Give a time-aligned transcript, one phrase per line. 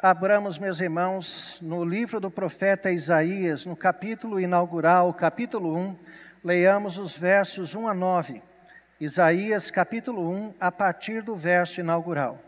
[0.00, 5.98] abramos, meus irmãos, no livro do profeta Isaías, no capítulo inaugural, capítulo 1,
[6.44, 8.40] leiamos os versos 1 a 9.
[9.00, 12.40] Isaías, capítulo 1, a partir do verso inaugural.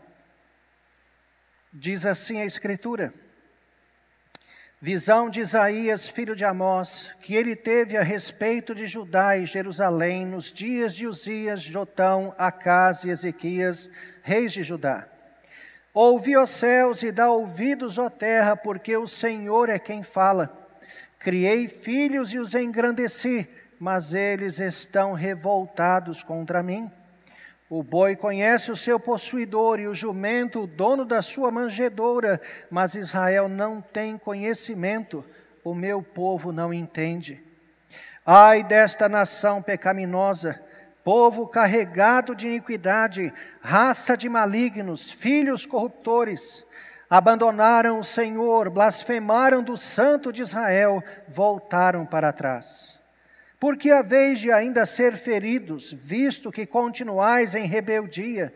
[1.73, 3.13] Diz assim a Escritura:
[4.81, 10.25] Visão de Isaías, filho de Amós, que ele teve a respeito de Judá e Jerusalém
[10.25, 13.89] nos dias de Uzias, Jotão, Acás e Ezequias,
[14.23, 15.07] reis de Judá.
[15.93, 20.57] Ouvi, os céus, e dá ouvidos, ó terra, porque o Senhor é quem fala.
[21.19, 23.47] Criei filhos e os engrandeci,
[23.79, 26.89] mas eles estão revoltados contra mim.
[27.69, 32.95] O boi conhece o seu possuidor e o jumento o dono da sua manjedoura, mas
[32.95, 35.23] Israel não tem conhecimento,
[35.63, 37.41] o meu povo não entende.
[38.25, 40.70] Ai desta nação pecaminosa!
[41.03, 46.65] Povo carregado de iniquidade, raça de malignos, filhos corruptores,
[47.09, 52.99] abandonaram o Senhor, blasfemaram do Santo de Israel, voltaram para trás.
[53.59, 58.53] Porque a vez de ainda ser feridos, visto que continuais em rebeldia,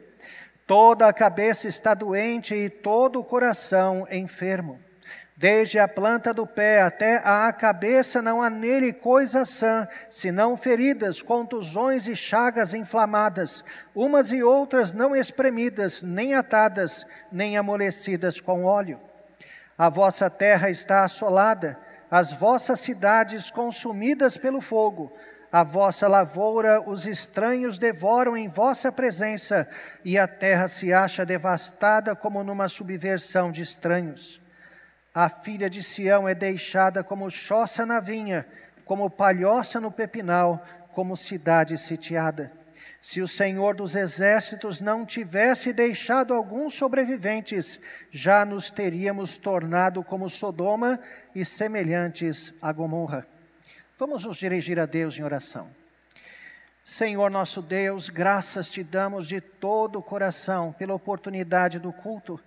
[0.65, 4.79] toda a cabeça está doente e todo o coração enfermo.
[5.37, 11.21] Desde a planta do pé até a cabeça não há nele coisa sã, senão feridas,
[11.21, 13.61] contusões e chagas inflamadas,
[13.93, 18.97] umas e outras não espremidas, nem atadas, nem amolecidas com óleo.
[19.77, 21.77] A vossa terra está assolada,
[22.09, 25.11] as vossas cidades consumidas pelo fogo,
[25.51, 29.69] a vossa lavoura os estranhos devoram em vossa presença,
[30.01, 34.44] e a terra se acha devastada como numa subversão de estranhos.
[35.15, 38.45] A filha de Sião é deixada como choça na vinha,
[38.83, 42.51] como palhoça no pepinal, como cidade sitiada.
[42.99, 47.79] Se o Senhor dos exércitos não tivesse deixado alguns sobreviventes,
[48.11, 50.99] já nos teríamos tornado como Sodoma
[51.33, 53.25] e semelhantes a Gomorra.
[53.97, 55.69] Vamos nos dirigir a Deus em oração.
[56.83, 62.37] Senhor nosso Deus, graças te damos de todo o coração pela oportunidade do culto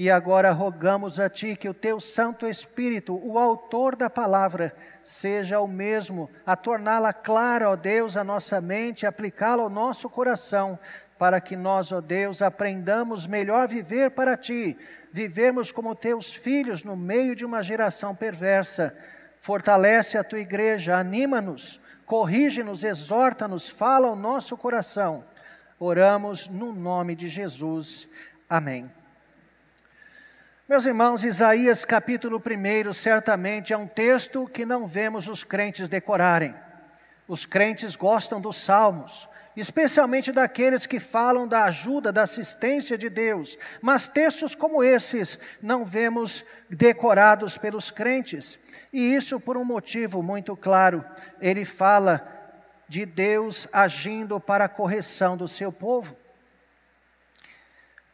[0.00, 4.74] e agora rogamos a Ti que o Teu Santo Espírito, o Autor da palavra,
[5.04, 10.78] seja o mesmo a torná-la clara, ó Deus, à nossa mente, aplicá-la ao nosso coração,
[11.18, 14.74] para que nós, ó Deus, aprendamos melhor viver para Ti,
[15.12, 18.96] vivermos como Teus filhos no meio de uma geração perversa.
[19.42, 25.22] Fortalece a Tua igreja, anima-nos, corrige-nos, exorta-nos, fala ao nosso coração.
[25.78, 28.08] Oramos no nome de Jesus.
[28.48, 28.90] Amém.
[30.70, 36.54] Meus irmãos, Isaías capítulo 1 certamente é um texto que não vemos os crentes decorarem.
[37.26, 43.58] Os crentes gostam dos salmos, especialmente daqueles que falam da ajuda, da assistência de Deus.
[43.82, 48.56] Mas textos como esses não vemos decorados pelos crentes.
[48.92, 51.04] E isso por um motivo muito claro.
[51.40, 52.24] Ele fala
[52.88, 56.14] de Deus agindo para a correção do seu povo.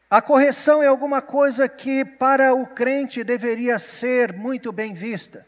[0.08, 5.44] A correção é alguma coisa que para o crente deveria ser muito bem vista.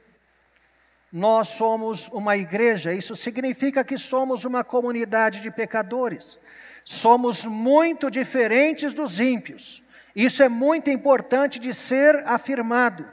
[1.12, 6.38] Nós somos uma igreja, isso significa que somos uma comunidade de pecadores.
[6.84, 9.80] Somos muito diferentes dos ímpios.
[10.14, 13.06] Isso é muito importante de ser afirmado.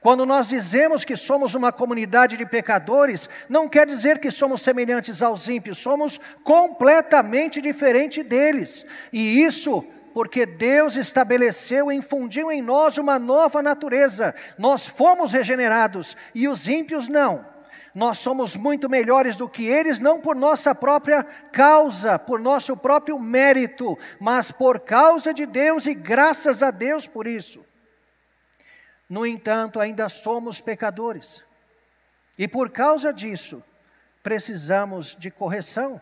[0.00, 5.22] Quando nós dizemos que somos uma comunidade de pecadores, não quer dizer que somos semelhantes
[5.22, 8.86] aos ímpios, somos completamente diferentes deles.
[9.12, 9.84] E isso
[10.18, 14.34] porque Deus estabeleceu e infundiu em nós uma nova natureza.
[14.58, 17.46] Nós fomos regenerados e os ímpios não.
[17.94, 23.16] Nós somos muito melhores do que eles, não por nossa própria causa, por nosso próprio
[23.16, 27.64] mérito, mas por causa de Deus e graças a Deus por isso.
[29.08, 31.44] No entanto, ainda somos pecadores.
[32.36, 33.62] E por causa disso,
[34.20, 36.00] precisamos de correção.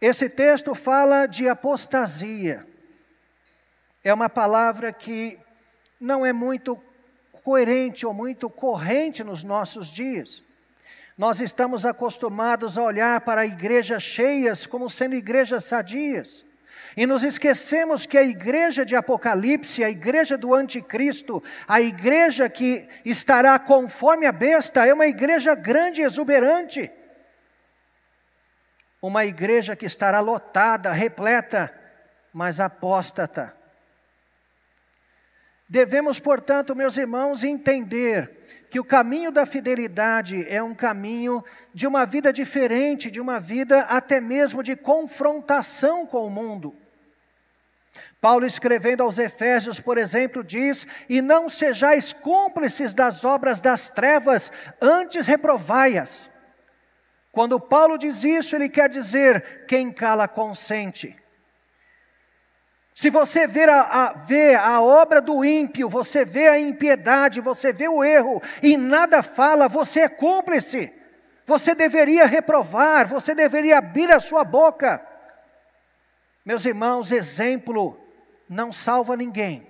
[0.00, 2.66] Esse texto fala de apostasia.
[4.02, 5.38] É uma palavra que
[6.00, 6.80] não é muito
[7.44, 10.42] coerente ou muito corrente nos nossos dias.
[11.18, 16.46] Nós estamos acostumados a olhar para igrejas cheias como sendo igrejas sadias.
[16.96, 22.88] E nos esquecemos que a igreja de Apocalipse, a igreja do anticristo, a igreja que
[23.04, 26.90] estará conforme a besta, é uma igreja grande e exuberante
[29.00, 31.72] uma igreja que estará lotada, repleta,
[32.32, 33.54] mas apóstata.
[35.68, 41.44] Devemos, portanto, meus irmãos, entender que o caminho da fidelidade é um caminho
[41.74, 46.74] de uma vida diferente, de uma vida até mesmo de confrontação com o mundo.
[48.20, 54.52] Paulo, escrevendo aos Efésios, por exemplo, diz: E não sejais cúmplices das obras das trevas,
[54.80, 56.29] antes reprovai-as.
[57.32, 61.16] Quando Paulo diz isso, ele quer dizer: quem cala consente.
[62.94, 67.72] Se você vê a, a, vê a obra do ímpio, você vê a impiedade, você
[67.72, 70.92] vê o erro e nada fala, você é cúmplice.
[71.46, 75.04] Você deveria reprovar, você deveria abrir a sua boca.
[76.44, 77.98] Meus irmãos, exemplo
[78.48, 79.66] não salva ninguém.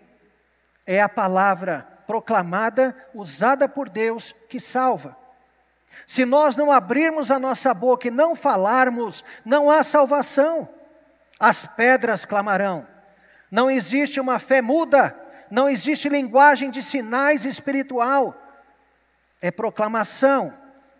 [0.86, 5.16] É a palavra proclamada, usada por Deus, que salva.
[6.06, 10.68] Se nós não abrirmos a nossa boca e não falarmos, não há salvação.
[11.38, 12.86] As pedras clamarão.
[13.50, 15.16] Não existe uma fé muda,
[15.50, 18.34] não existe linguagem de sinais espiritual.
[19.40, 20.52] É proclamação,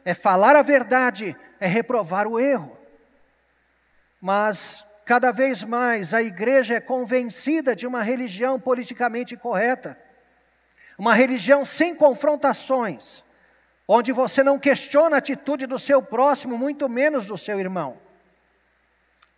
[0.05, 2.77] é falar a verdade, é reprovar o erro.
[4.21, 9.99] Mas Cada vez mais a igreja é convencida de uma religião politicamente correta,
[10.97, 13.25] uma religião sem confrontações,
[13.93, 17.99] onde você não questiona a atitude do seu próximo, muito menos do seu irmão.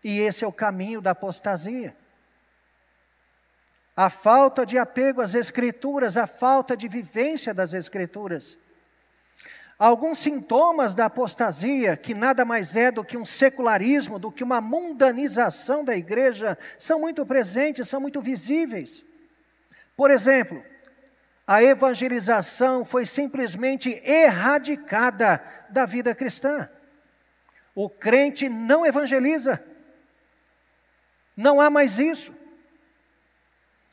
[0.05, 1.97] E esse é o caminho da apostasia.
[3.97, 8.59] A falta de apego às Escrituras, a falta de vivência das Escrituras.
[9.79, 14.61] Alguns sintomas da apostasia, que nada mais é do que um secularismo, do que uma
[14.61, 19.03] mundanização da igreja, são muito presentes, são muito visíveis.
[19.97, 20.63] Por exemplo,
[21.53, 26.67] a evangelização foi simplesmente erradicada da vida cristã.
[27.75, 29.63] O crente não evangeliza.
[31.37, 32.35] Não há mais isso.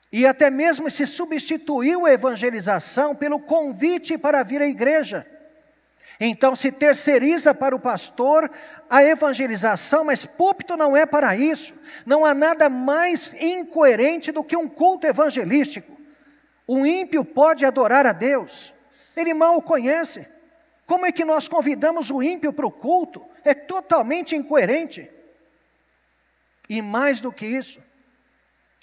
[0.10, 5.28] E até mesmo se substituiu a evangelização pelo convite para vir à igreja.
[6.18, 8.50] Então se terceiriza para o pastor
[8.90, 11.74] a evangelização, mas púlpito não é para isso.
[12.06, 15.99] Não há nada mais incoerente do que um culto evangelístico.
[16.72, 18.72] O ímpio pode adorar a Deus,
[19.18, 20.28] ele mal o conhece.
[20.86, 23.26] Como é que nós convidamos o ímpio para o culto?
[23.44, 25.10] É totalmente incoerente.
[26.70, 27.84] E mais do que isso,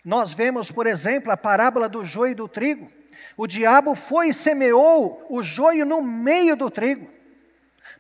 [0.04, 2.90] nós vemos, por exemplo, a parábola do joio e do trigo.
[3.36, 7.08] O diabo foi e semeou o joio no meio do trigo.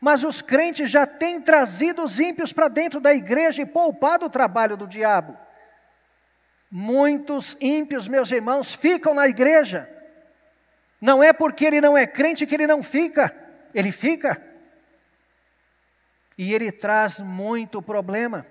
[0.00, 4.30] Mas os crentes já têm trazido os ímpios para dentro da igreja e poupado o
[4.30, 5.45] trabalho do diabo.
[6.78, 9.88] Muitos ímpios, meus irmãos, ficam na igreja.
[11.00, 13.34] Não é porque ele não é crente que ele não fica,
[13.72, 14.38] ele fica.
[16.36, 18.46] E ele traz muito problema.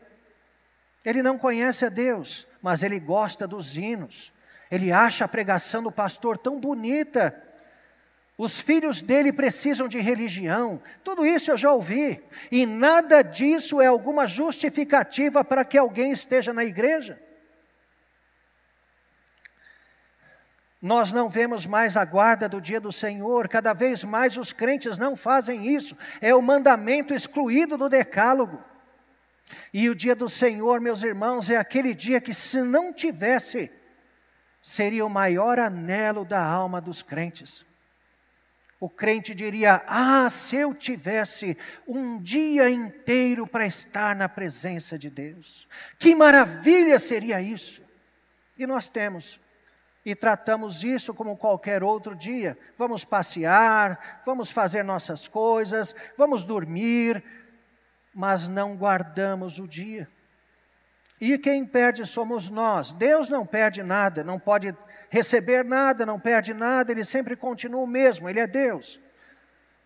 [1.06, 4.34] Ele não conhece a Deus, mas ele gosta dos hinos.
[4.72, 7.40] Ele acha a pregação do pastor tão bonita
[8.38, 10.82] os filhos dele precisam de religião.
[11.04, 12.22] Tudo isso eu já ouvi.
[12.52, 17.22] E nada disso é alguma justificativa para que alguém esteja na igreja.
[20.86, 25.00] Nós não vemos mais a guarda do dia do Senhor, cada vez mais os crentes
[25.00, 28.64] não fazem isso, é o mandamento excluído do decálogo.
[29.74, 33.72] E o dia do Senhor, meus irmãos, é aquele dia que, se não tivesse,
[34.62, 37.66] seria o maior anelo da alma dos crentes.
[38.80, 45.10] O crente diria: Ah, se eu tivesse um dia inteiro para estar na presença de
[45.10, 45.68] Deus,
[45.98, 47.82] que maravilha seria isso!
[48.56, 49.40] E nós temos,
[50.06, 52.56] e tratamos isso como qualquer outro dia.
[52.78, 57.24] Vamos passear, vamos fazer nossas coisas, vamos dormir,
[58.14, 60.08] mas não guardamos o dia.
[61.20, 62.92] E quem perde somos nós.
[62.92, 64.76] Deus não perde nada, não pode
[65.10, 69.00] receber nada, não perde nada, ele sempre continua o mesmo, ele é Deus.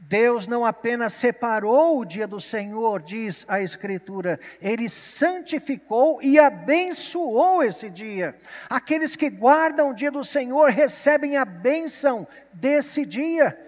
[0.02, 7.62] Deus não apenas separou o dia do Senhor, diz a Escritura, ele santificou e abençoou
[7.62, 8.34] esse dia.
[8.70, 13.60] Aqueles que guardam o dia do Senhor recebem a bênção desse dia.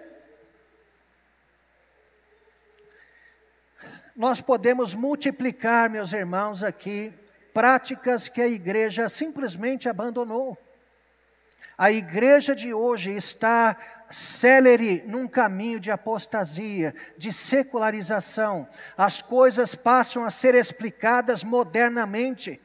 [4.16, 7.12] Nós podemos multiplicar, meus irmãos, aqui,
[7.52, 10.56] práticas que a igreja simplesmente abandonou.
[11.76, 13.76] A igreja de hoje está
[14.12, 18.68] célere num caminho de apostasia, de secularização.
[18.96, 22.60] As coisas passam a ser explicadas modernamente.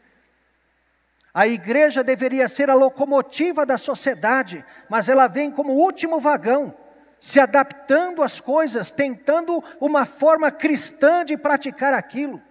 [1.33, 6.75] A igreja deveria ser a locomotiva da sociedade, mas ela vem como último vagão,
[7.19, 12.41] se adaptando às coisas, tentando uma forma cristã de praticar aquilo.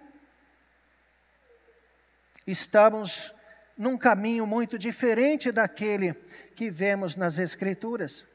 [2.45, 3.31] Estamos
[3.77, 6.13] num caminho muito diferente daquele
[6.55, 8.25] que vemos nas Escrituras.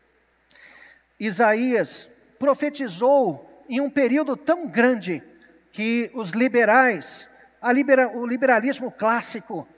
[1.24, 5.22] Isaías profetizou em um período tão grande
[5.70, 7.28] que os liberais,
[7.72, 9.68] libera, o liberalismo clássico,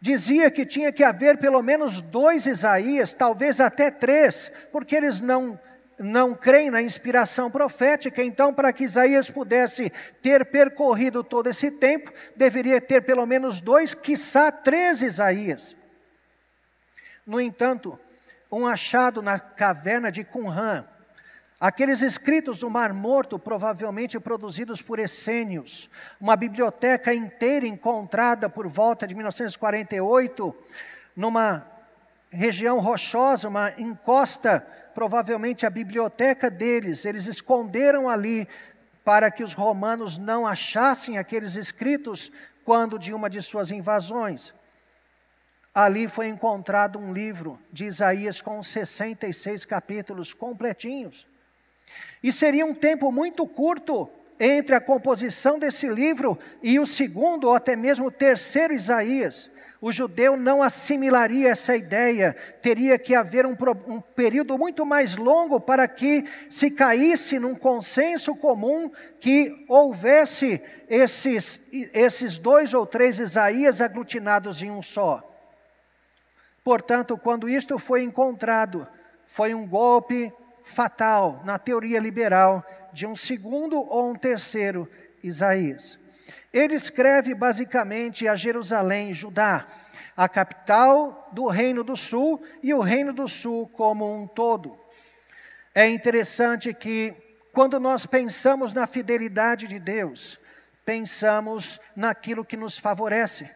[0.00, 5.58] dizia que tinha que haver pelo menos dois Isaías, talvez até três, porque eles não
[5.98, 9.90] não creem na inspiração profética, então, para que Isaías pudesse
[10.20, 15.74] ter percorrido todo esse tempo, deveria ter pelo menos dois, quiçá três Isaías.
[17.26, 17.98] No entanto,
[18.50, 20.84] um achado na caverna de Qumran,
[21.58, 29.06] aqueles escritos do Mar Morto, provavelmente produzidos por essênios, uma biblioteca inteira encontrada por volta
[29.06, 30.54] de 1948,
[31.14, 31.66] numa
[32.30, 38.46] região rochosa, uma encosta, provavelmente a biblioteca deles, eles esconderam ali
[39.04, 42.32] para que os romanos não achassem aqueles escritos
[42.64, 44.52] quando de uma de suas invasões
[45.76, 51.26] ali foi encontrado um livro de Isaías com 66 capítulos completinhos.
[52.22, 54.08] E seria um tempo muito curto
[54.40, 59.50] entre a composição desse livro e o segundo ou até mesmo o terceiro Isaías.
[59.78, 63.54] O judeu não assimilaria essa ideia, teria que haver um,
[63.86, 68.90] um, período muito mais longo para que se caísse num consenso comum
[69.20, 75.35] que houvesse esses, esses dois ou três Isaías aglutinados em um só.
[76.66, 78.88] Portanto, quando isto foi encontrado,
[79.24, 80.32] foi um golpe
[80.64, 84.90] fatal na teoria liberal de um segundo ou um terceiro
[85.22, 85.96] Isaías.
[86.52, 89.64] Ele escreve basicamente a Jerusalém, Judá,
[90.16, 94.76] a capital do Reino do Sul e o Reino do Sul como um todo.
[95.72, 97.14] É interessante que,
[97.52, 100.36] quando nós pensamos na fidelidade de Deus,
[100.84, 103.54] pensamos naquilo que nos favorece.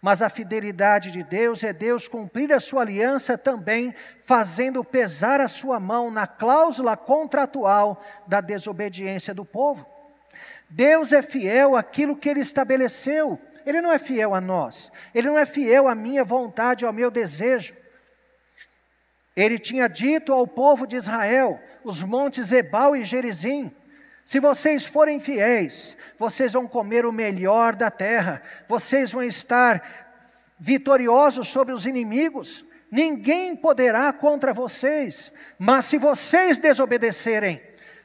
[0.00, 5.48] Mas a fidelidade de Deus é Deus cumprir a sua aliança também, fazendo pesar a
[5.48, 9.86] sua mão na cláusula contratual da desobediência do povo.
[10.70, 13.40] Deus é fiel àquilo que ele estabeleceu.
[13.66, 14.92] Ele não é fiel a nós.
[15.14, 17.74] Ele não é fiel à minha vontade, ao meu desejo.
[19.34, 23.72] Ele tinha dito ao povo de Israel, os montes Ebal e Gerizim,
[24.28, 29.82] se vocês forem fiéis, vocês vão comer o melhor da terra, vocês vão estar
[30.58, 37.62] vitoriosos sobre os inimigos, ninguém poderá contra vocês, mas se vocês desobedecerem,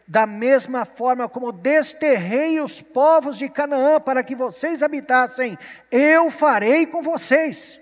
[0.08, 5.60] da mesma forma como desterrei os povos de Canaã para que vocês habitassem,
[5.92, 7.78] eu farei com vocês.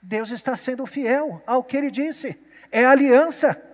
[0.00, 3.67] Deus está sendo fiel ao que ele disse, é aliança.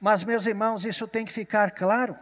[0.00, 2.16] Mas, meus irmãos, isso tem que ficar claro.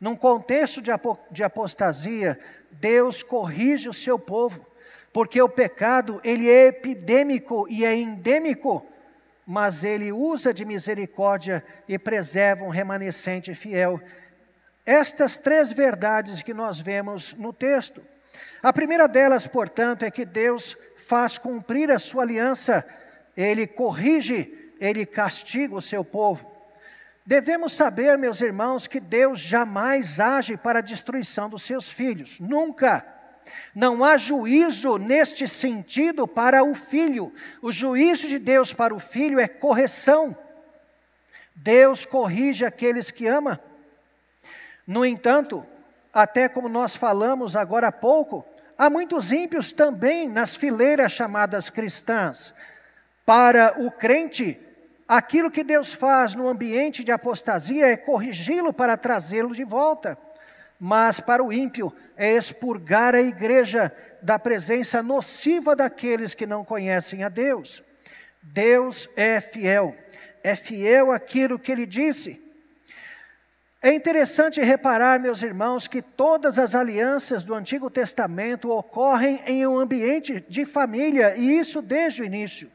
[0.00, 2.38] Num contexto de, apostasia,
[2.70, 4.64] Deus corrige o seu povo,
[5.12, 8.86] porque o pecado ele é epidêmico e é endêmico,
[9.44, 14.00] mas ele usa de misericórdia e preserva um remanescente fiel.
[14.86, 18.02] Estas três verdades que nós vemos no texto.
[18.62, 22.86] A primeira delas, portanto, é que Deus faz cumprir a sua aliança,
[23.36, 26.50] ele corrige ele castiga o seu povo.
[27.24, 33.04] Devemos saber, meus irmãos, que Deus jamais age para a destruição dos seus filhos, nunca.
[33.74, 37.32] Não há juízo neste sentido para o filho.
[37.60, 40.36] O juízo de Deus para o filho é correção.
[41.54, 43.60] Deus corrige aqueles que ama.
[44.86, 45.66] No entanto,
[46.12, 48.44] até como nós falamos agora há pouco,
[48.76, 52.54] há muitos ímpios também nas fileiras chamadas cristãs.
[53.26, 54.58] Para o crente,
[55.08, 60.18] Aquilo que Deus faz no ambiente de apostasia é corrigi-lo para trazê-lo de volta.
[60.78, 67.24] Mas para o ímpio é expurgar a igreja da presença nociva daqueles que não conhecem
[67.24, 67.82] a Deus.
[68.42, 69.96] Deus é fiel,
[70.42, 72.46] é fiel àquilo que ele disse.
[73.80, 79.78] É interessante reparar, meus irmãos, que todas as alianças do Antigo Testamento ocorrem em um
[79.78, 82.70] ambiente de família, e isso desde o início.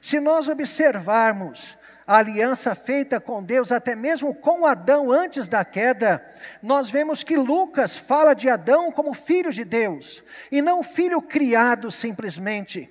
[0.00, 1.76] Se nós observarmos
[2.06, 6.24] a aliança feita com Deus, até mesmo com Adão antes da queda,
[6.62, 11.90] nós vemos que Lucas fala de Adão como filho de Deus, e não filho criado
[11.90, 12.88] simplesmente.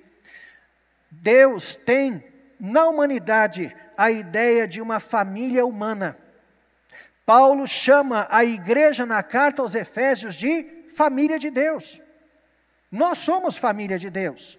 [1.10, 2.22] Deus tem
[2.60, 6.18] na humanidade a ideia de uma família humana.
[7.24, 12.00] Paulo chama a igreja na carta aos Efésios de família de Deus.
[12.90, 14.58] Nós somos família de Deus.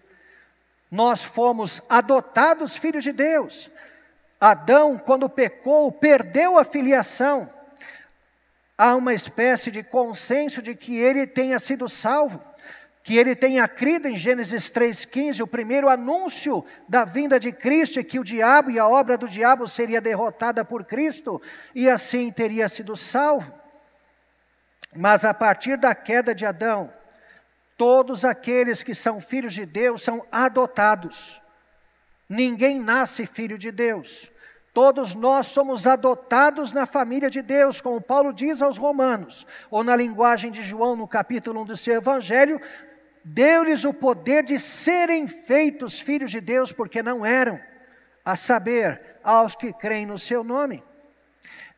[0.90, 3.70] Nós fomos adotados filhos de Deus.
[4.40, 7.50] Adão, quando pecou, perdeu a filiação.
[8.78, 12.42] Há uma espécie de consenso de que ele tenha sido salvo,
[13.04, 18.04] que ele tenha crido em Gênesis 3,15, o primeiro anúncio da vinda de Cristo, e
[18.04, 21.42] que o diabo e a obra do diabo seria derrotada por Cristo,
[21.74, 23.52] e assim teria sido salvo.
[24.96, 26.94] Mas a partir da queda de Adão,
[27.78, 31.40] Todos aqueles que são filhos de Deus são adotados.
[32.28, 34.30] Ninguém nasce filho de Deus.
[34.74, 39.96] Todos nós somos adotados na família de Deus, como Paulo diz aos Romanos, ou na
[39.96, 42.60] linguagem de João, no capítulo 1 do seu Evangelho,
[43.24, 47.60] deu-lhes o poder de serem feitos filhos de Deus, porque não eram,
[48.24, 50.84] a saber, aos que creem no seu nome.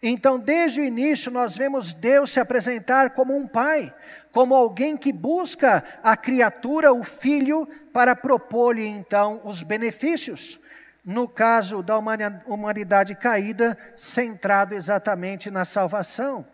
[0.01, 3.93] Então, desde o início, nós vemos Deus se apresentar como um pai,
[4.31, 10.57] como alguém que busca a criatura, o filho, para propor-lhe então os benefícios.
[11.03, 11.97] No caso da
[12.45, 16.45] humanidade caída, centrado exatamente na salvação.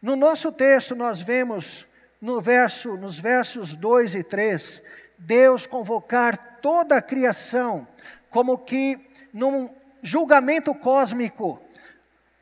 [0.00, 1.86] No nosso texto, nós vemos
[2.20, 4.84] no verso, nos versos 2 e 3,
[5.16, 7.86] Deus convocar toda a criação,
[8.30, 8.98] como que
[9.32, 9.70] num
[10.02, 11.60] julgamento cósmico,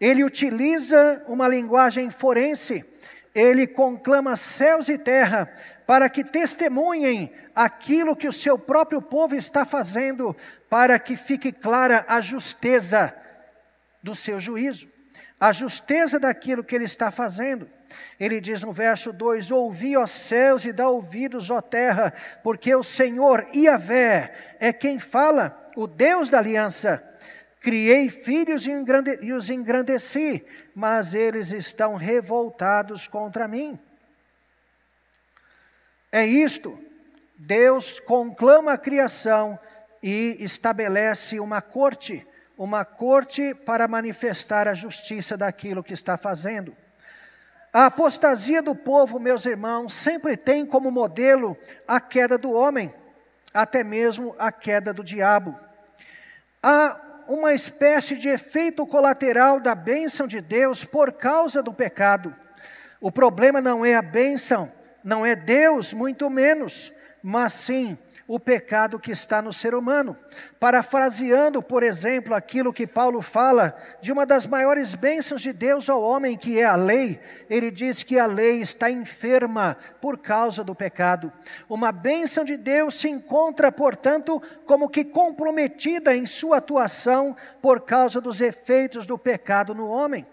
[0.00, 2.84] ele utiliza uma linguagem forense,
[3.34, 5.52] ele conclama céus e terra
[5.86, 10.34] para que testemunhem aquilo que o seu próprio povo está fazendo,
[10.68, 13.14] para que fique clara a justeza
[14.02, 14.88] do seu juízo,
[15.38, 17.68] a justeza daquilo que ele está fazendo.
[18.18, 22.82] Ele diz no verso 2: Ouvi, ó céus, e dá ouvidos, ó terra, porque o
[22.82, 27.09] Senhor, Iavé, é quem fala, o Deus da aliança.
[27.60, 33.78] Criei filhos e os engrandeci, mas eles estão revoltados contra mim.
[36.10, 36.78] É isto.
[37.36, 39.58] Deus conclama a criação
[40.02, 42.26] e estabelece uma corte,
[42.56, 46.74] uma corte para manifestar a justiça daquilo que está fazendo.
[47.72, 52.92] A apostasia do povo, meus irmãos, sempre tem como modelo a queda do homem,
[53.54, 55.58] até mesmo a queda do diabo.
[56.62, 62.34] Há uma espécie de efeito colateral da bênção de Deus por causa do pecado.
[63.00, 64.70] O problema não é a bênção,
[65.04, 67.96] não é Deus, muito menos, mas sim
[68.32, 70.16] o pecado que está no ser humano.
[70.60, 76.00] Parafraseando, por exemplo, aquilo que Paulo fala de uma das maiores bênçãos de Deus ao
[76.00, 80.76] homem, que é a lei, ele diz que a lei está enferma por causa do
[80.76, 81.32] pecado.
[81.68, 88.20] Uma bênção de Deus se encontra, portanto, como que comprometida em sua atuação por causa
[88.20, 90.24] dos efeitos do pecado no homem.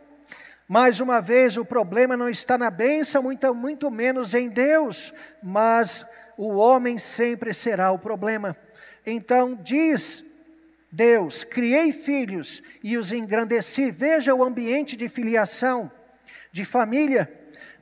[0.67, 6.05] Mais uma vez, o problema não está na bênção, muito, muito menos em Deus, mas
[6.37, 8.55] o homem sempre será o problema.
[9.05, 10.23] Então diz
[10.91, 13.89] Deus: criei filhos e os engrandeci.
[13.89, 15.91] Veja o ambiente de filiação,
[16.51, 17.31] de família,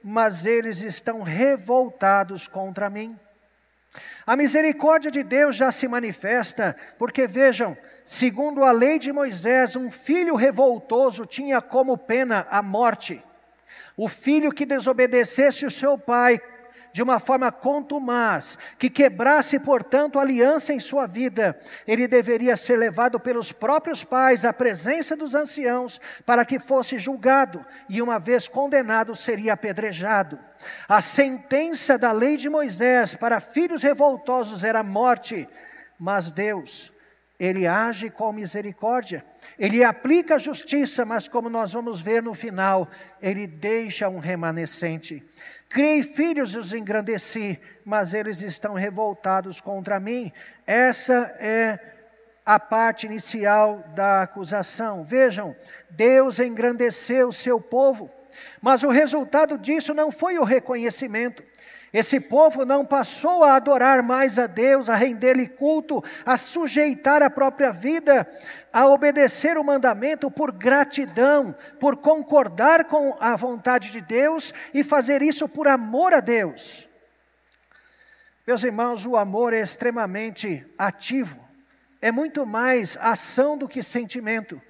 [0.03, 3.19] mas eles estão revoltados contra mim.
[4.25, 9.91] A misericórdia de Deus já se manifesta, porque vejam, segundo a lei de Moisés, um
[9.91, 13.23] filho revoltoso tinha como pena a morte.
[13.95, 16.41] O filho que desobedecesse o seu pai
[16.95, 22.77] de uma forma contumaz, que quebrasse, portanto, a aliança em sua vida, ele deveria ser
[22.77, 28.47] levado pelos próprios pais à presença dos anciãos para que fosse julgado e, uma vez
[28.47, 30.39] condenado, seria apedrejado.
[30.87, 35.49] A sentença da lei de Moisés para filhos revoltosos era morte,
[35.99, 36.93] mas Deus,
[37.37, 39.25] ele age com misericórdia,
[39.59, 42.87] ele aplica a justiça, mas como nós vamos ver no final,
[43.21, 45.21] ele deixa um remanescente.
[45.75, 50.31] Criei filhos e os engrandeci, mas eles estão revoltados contra mim.
[50.65, 51.77] Essa é
[52.45, 55.03] a parte inicial da acusação.
[55.03, 55.53] Vejam,
[55.89, 58.09] Deus engrandeceu o seu povo,
[58.61, 61.43] mas o resultado disso não foi o reconhecimento.
[61.95, 67.29] Esse povo não passou a adorar mais a Deus, a render-lhe culto, a sujeitar a
[67.29, 68.29] própria vida,
[68.73, 75.21] a obedecer o mandamento por gratidão, por concordar com a vontade de Deus e fazer
[75.21, 76.85] isso por amor a Deus.
[78.45, 81.39] Meus irmãos, o amor é extremamente ativo,
[82.01, 84.61] é muito mais ação do que sentimento.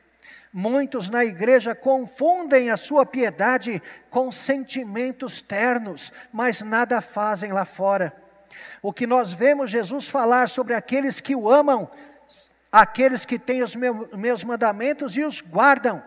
[0.57, 8.15] Muitos na igreja confundem a sua piedade com sentimentos ternos, mas nada fazem lá fora.
[8.81, 11.91] O que nós vemos Jesus falar sobre aqueles que o amam,
[12.71, 16.01] aqueles que têm os meus mandamentos e os guardam,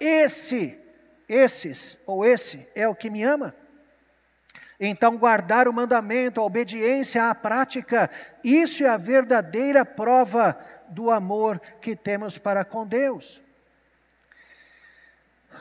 [0.00, 0.82] esse,
[1.28, 3.54] esses ou esse é o que me ama.
[4.80, 8.10] Então, guardar o mandamento, a obediência à prática,
[8.42, 10.58] isso é a verdadeira prova
[10.88, 13.49] do amor que temos para com Deus.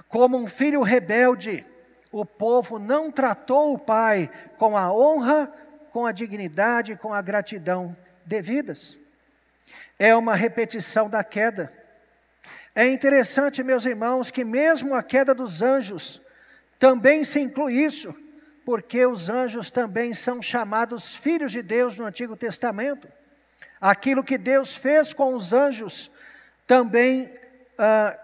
[0.07, 1.65] Como um filho rebelde,
[2.12, 5.51] o povo não tratou o pai com a honra,
[5.91, 8.97] com a dignidade, com a gratidão devidas.
[9.97, 11.71] É uma repetição da queda.
[12.73, 16.21] É interessante, meus irmãos, que mesmo a queda dos anjos
[16.79, 18.15] também se inclui isso,
[18.65, 23.07] porque os anjos também são chamados filhos de Deus no Antigo Testamento.
[23.81, 26.09] Aquilo que Deus fez com os anjos
[26.65, 27.33] também
[27.77, 28.17] ah,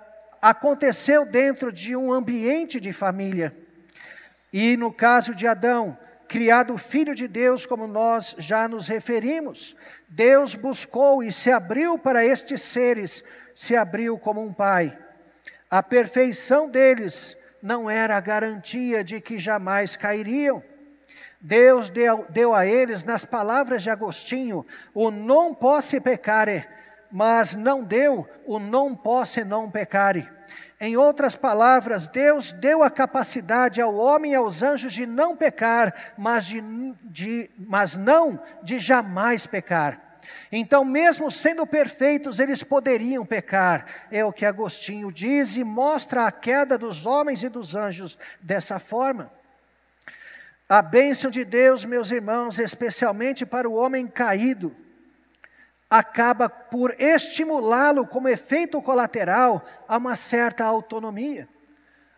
[0.46, 3.52] aconteceu dentro de um ambiente de família.
[4.54, 9.76] E no caso de Adão, criado filho de Deus, como nós já nos referimos,
[10.08, 13.24] Deus buscou e se abriu para estes seres,
[13.56, 14.96] se abriu como um pai.
[15.68, 20.62] A perfeição deles não era a garantia de que jamais cairiam.
[21.42, 26.68] Deus deu, deu a eles, nas palavras de Agostinho, o não posse pecare,
[27.12, 30.35] mas não deu o não posse não pecare.
[30.80, 36.14] Em outras palavras, Deus deu a capacidade ao homem e aos anjos de não pecar,
[36.18, 36.62] mas, de,
[37.04, 40.18] de, mas não de jamais pecar.
[40.52, 43.86] Então, mesmo sendo perfeitos, eles poderiam pecar.
[44.12, 48.80] É o que Agostinho diz e mostra a queda dos homens e dos anjos dessa
[48.80, 49.32] forma.
[50.68, 54.76] A bênção de Deus, meus irmãos, especialmente para o homem caído,
[55.98, 61.48] acaba por estimulá-lo como efeito colateral a uma certa autonomia.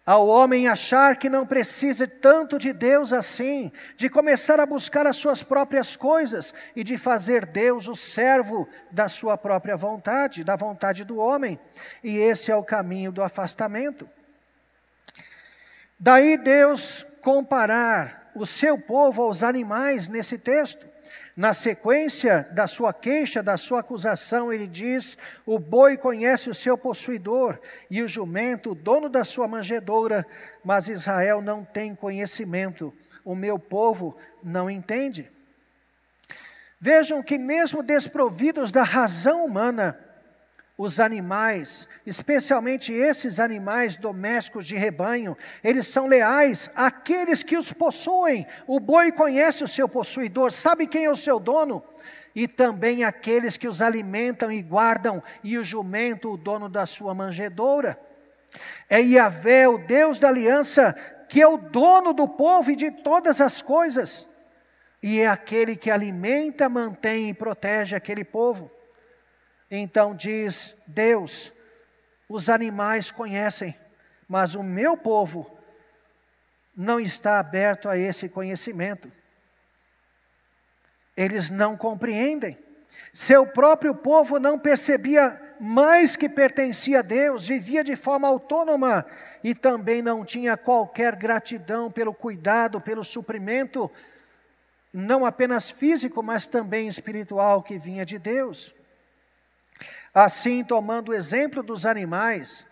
[0.06, 5.18] Ao homem achar que não precisa tanto de Deus assim, de começar a buscar as
[5.18, 11.04] suas próprias coisas e de fazer Deus o servo da sua própria vontade, da vontade
[11.04, 11.60] do homem.
[12.02, 14.10] E esse é o caminho do afastamento.
[16.00, 20.87] Daí Deus comparar o seu povo aos animais nesse texto.
[21.38, 26.76] Na sequência da sua queixa, da sua acusação, ele diz: O boi conhece o seu
[26.76, 27.60] possuidor,
[27.92, 30.26] e o jumento, o dono da sua manjedoura,
[30.66, 32.92] mas Israel não tem conhecimento,
[33.24, 35.30] o meu povo não entende.
[36.82, 39.96] Vejam que, mesmo desprovidos da razão humana,
[40.78, 48.46] os animais, especialmente esses animais domésticos de rebanho, eles são leais àqueles que os possuem.
[48.68, 51.84] O boi conhece o seu possuidor, sabe quem é o seu dono,
[52.36, 57.16] e também aqueles que os alimentam e guardam, e o jumento, o dono da sua
[57.16, 58.00] manjedoura.
[58.88, 60.94] É Yahvé, o Deus da aliança,
[61.28, 64.28] que é o dono do povo e de todas as coisas,
[65.02, 68.77] e é aquele que alimenta, mantém e protege aquele povo.
[69.70, 71.52] Então diz Deus:
[72.30, 73.76] os animais conhecem,
[74.28, 75.58] mas o meu povo
[76.76, 79.12] não está aberto a esse conhecimento.
[81.16, 82.58] Eles não compreendem.
[83.14, 89.06] Seu próprio povo não percebia mais que pertencia a Deus, vivia de forma autônoma
[89.44, 93.90] e também não tinha qualquer gratidão pelo cuidado, pelo suprimento,
[94.94, 98.74] não apenas físico, mas também espiritual que vinha de Deus.
[100.14, 102.66] Assim, tomando o exemplo dos animais,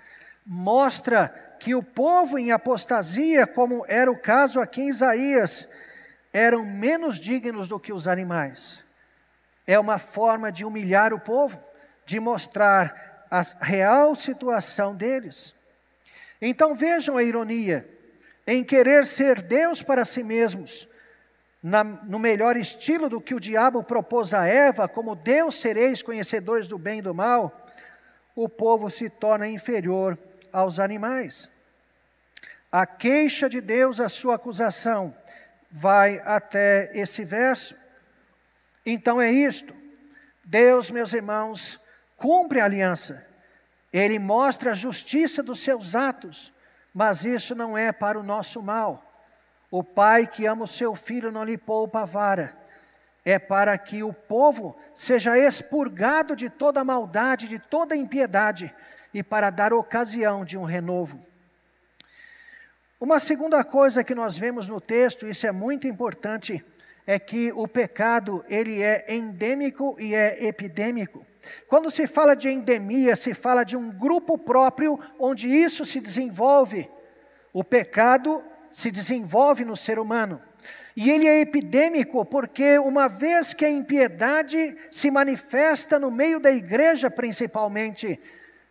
[0.46, 5.72] mostra que o povo em apostasia, como era o caso aqui em Isaías,
[6.32, 8.84] eram menos dignos do que os animais.
[9.66, 11.60] É uma forma de humilhar o povo,
[12.06, 15.56] de mostrar a real situação deles.
[16.42, 17.90] Então vejam a ironia
[18.46, 20.88] em querer ser Deus para si mesmos,
[21.66, 26.68] na, no melhor estilo do que o diabo propôs a Eva, como Deus sereis conhecedores
[26.68, 27.68] do bem e do mal,
[28.36, 30.16] o povo se torna inferior
[30.54, 31.50] aos animais.
[32.72, 35.18] A queixa de Deus, a sua acusação,
[35.72, 37.76] vai até esse verso.
[38.86, 39.74] Então é isto.
[40.44, 41.80] Deus, meus irmãos,
[42.16, 43.28] cumpre a aliança.
[43.92, 46.54] Ele mostra a justiça dos seus atos,
[46.94, 49.05] mas isso não é para o nosso mal.
[49.78, 52.58] O pai que ama o seu filho não lhe poupa a vara.
[53.26, 58.74] É para que o povo seja expurgado de toda maldade, de toda impiedade,
[59.14, 61.20] e para dar ocasião de um renovo.
[63.02, 66.64] Uma segunda coisa que nós vemos no texto, isso é muito importante,
[67.06, 71.28] é que o pecado ele é endêmico e é epidêmico.
[71.68, 76.90] Quando se fala de endemia, se fala de um grupo próprio onde isso se desenvolve.
[77.52, 78.42] O pecado
[78.76, 80.42] se desenvolve no ser humano.
[80.98, 86.52] E ele é epidêmico porque, uma vez que a impiedade se manifesta no meio da
[86.52, 88.20] igreja, principalmente,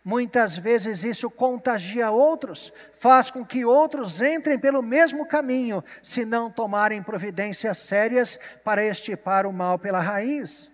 [0.03, 6.51] muitas vezes isso contagia outros, faz com que outros entrem pelo mesmo caminho, se não
[6.51, 10.69] tomarem providências sérias para estipar o mal pela raiz.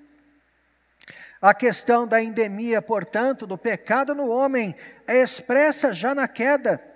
[1.41, 4.75] A questão da endemia, portanto, do pecado no homem,
[5.07, 6.90] é expressa já na queda.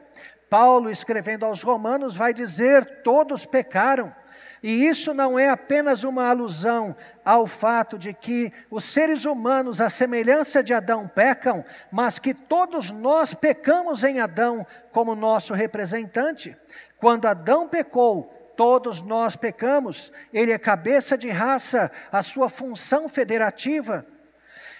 [0.55, 4.15] Paulo, escrevendo aos Romanos, vai dizer: todos pecaram.
[4.63, 9.89] E isso não é apenas uma alusão ao fato de que os seres humanos, à
[9.89, 16.55] semelhança de Adão, pecam, mas que todos nós pecamos em Adão como nosso representante.
[16.99, 24.05] Quando Adão pecou, Todos nós pecamos, ele é cabeça de raça, a sua função federativa.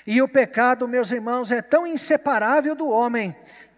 [0.08, 3.36] E o pecado, meus irmãos, é tão inseparável do homem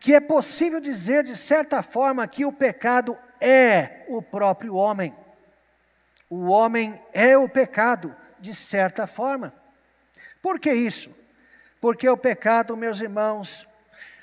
[0.08, 5.14] que é possível dizer, de certa forma, que o pecado é o próprio homem.
[6.30, 9.54] O homem é o pecado, de certa forma.
[10.42, 11.14] Por que isso?
[11.82, 13.68] Porque o pecado, meus irmãos,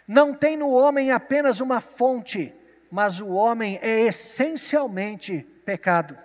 [0.08, 2.54] não tem no homem apenas uma fonte,
[2.90, 6.16] mas o homem é essencialmente pecado.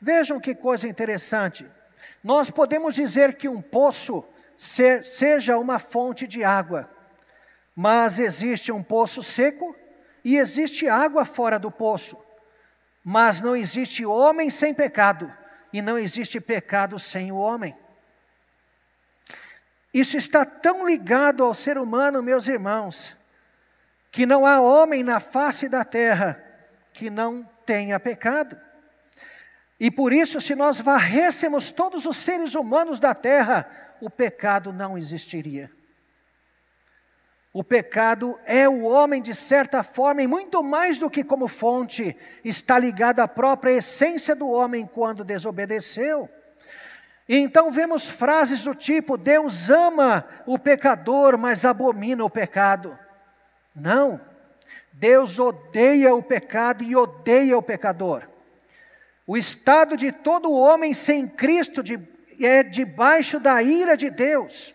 [0.00, 1.64] Vejam que coisa interessante.
[2.24, 4.24] Nós podemos dizer que um poço
[4.56, 6.90] seja uma fonte de água,
[7.74, 9.74] mas existe um poço seco
[10.24, 12.16] e existe água fora do poço.
[13.02, 15.32] Mas não existe homem sem pecado,
[15.72, 17.76] e não existe pecado sem o homem.
[19.92, 23.16] Isso está tão ligado ao ser humano, meus irmãos,
[24.10, 26.42] que não há homem na face da terra
[26.92, 28.58] que não tenha pecado.
[29.78, 33.68] E por isso, se nós varrêssemos todos os seres humanos da terra,
[34.00, 35.70] o pecado não existiria.
[37.54, 42.16] O pecado é o homem, de certa forma, e muito mais do que como fonte,
[42.44, 46.28] está ligado à própria essência do homem quando desobedeceu.
[47.28, 52.98] E então vemos frases do tipo: Deus ama o pecador, mas abomina o pecado.
[53.72, 54.20] Não,
[54.92, 58.28] Deus odeia o pecado e odeia o pecador.
[59.24, 62.00] O estado de todo homem sem Cristo de,
[62.40, 64.74] é debaixo da ira de Deus.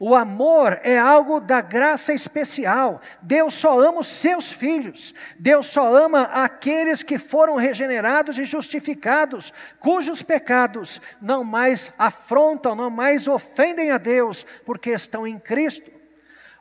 [0.00, 3.00] O amor é algo da graça especial.
[3.20, 5.12] Deus só ama os seus filhos.
[5.36, 12.90] Deus só ama aqueles que foram regenerados e justificados, cujos pecados não mais afrontam, não
[12.90, 15.97] mais ofendem a Deus, porque estão em Cristo.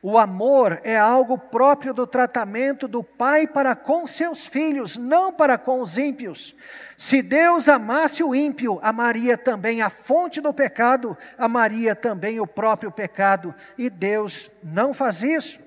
[0.01, 5.57] O amor é algo próprio do tratamento do pai para com seus filhos, não para
[5.57, 6.55] com os ímpios.
[6.95, 12.91] Se Deus amasse o ímpio, amaria também a fonte do pecado, amaria também o próprio
[12.91, 15.60] pecado, e Deus não faz isso.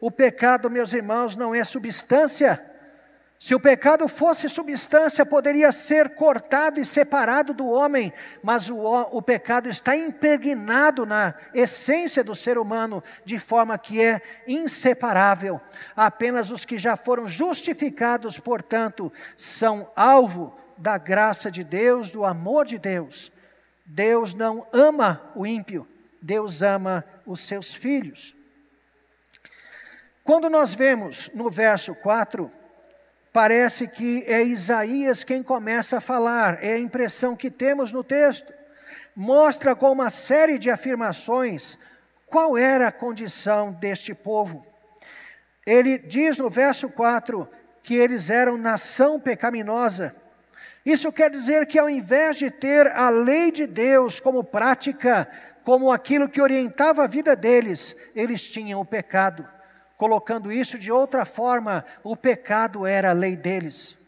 [0.00, 2.64] O pecado, meus irmãos, não é substância,
[3.38, 9.22] se o pecado fosse substância, poderia ser cortado e separado do homem, mas o, o,
[9.22, 15.60] pecado está impregnado na essência do ser humano, de forma que é inseparável.
[15.94, 22.66] Apenas os que já foram justificados, portanto, são alvo da graça de Deus, do amor
[22.66, 23.30] de Deus.
[23.86, 25.86] Deus não ama o ímpio,
[26.20, 28.34] Deus ama os seus filhos.
[30.24, 32.57] Quando nós vemos no verso 4,
[33.38, 38.52] Parece que é Isaías quem começa a falar, é a impressão que temos no texto.
[39.14, 41.78] Mostra com uma série de afirmações
[42.26, 44.66] qual era a condição deste povo.
[45.64, 47.48] Ele diz no verso 4
[47.84, 50.16] que eles eram nação pecaminosa.
[50.84, 55.28] Isso quer dizer que ao invés de ter a lei de Deus como prática,
[55.62, 59.48] como aquilo que orientava a vida deles, eles tinham o pecado.
[59.98, 63.98] Colocando isso de outra forma, o pecado era a lei deles.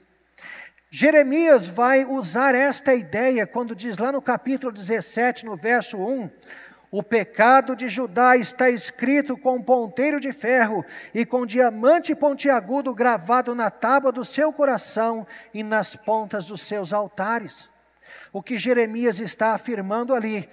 [0.89, 6.31] Jeremias vai usar esta ideia quando diz lá no capítulo 17, no verso 1:
[6.93, 13.53] O pecado de Judá está escrito com ponteiro de ferro e com diamante pontiagudo gravado
[13.53, 17.69] na tábua do seu coração e nas pontas dos seus altares.
[18.33, 20.49] O que Jeremias está afirmando ali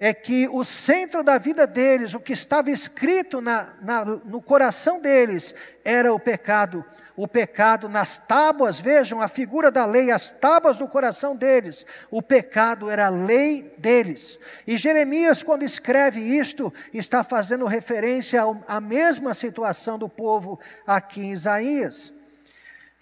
[0.00, 5.00] é que o centro da vida deles, o que estava escrito na, na, no coração
[5.00, 6.84] deles, era o pecado.
[7.16, 11.84] O pecado nas tábuas, vejam a figura da lei, as tábuas do coração deles.
[12.12, 14.38] O pecado era a lei deles.
[14.64, 21.32] E Jeremias, quando escreve isto, está fazendo referência à mesma situação do povo aqui em
[21.32, 22.12] Isaías.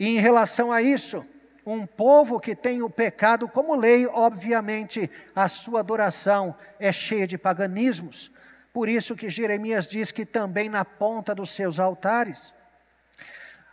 [0.01, 1.23] E em relação a isso,
[1.67, 7.37] um povo que tem o pecado como lei, obviamente, a sua adoração é cheia de
[7.37, 8.31] paganismos.
[8.73, 12.55] Por isso que Jeremias diz que também na ponta dos seus altares.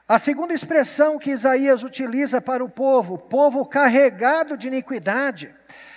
[0.08, 5.54] A segunda expressão que Isaías utiliza para o povo, povo carregado de iniquidade.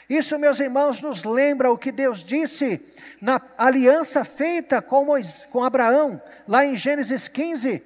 [0.09, 2.81] Isso, meus irmãos, nos lembra o que Deus disse
[3.21, 5.07] na aliança feita com,
[5.51, 7.83] com Abraão, lá em Gênesis 15,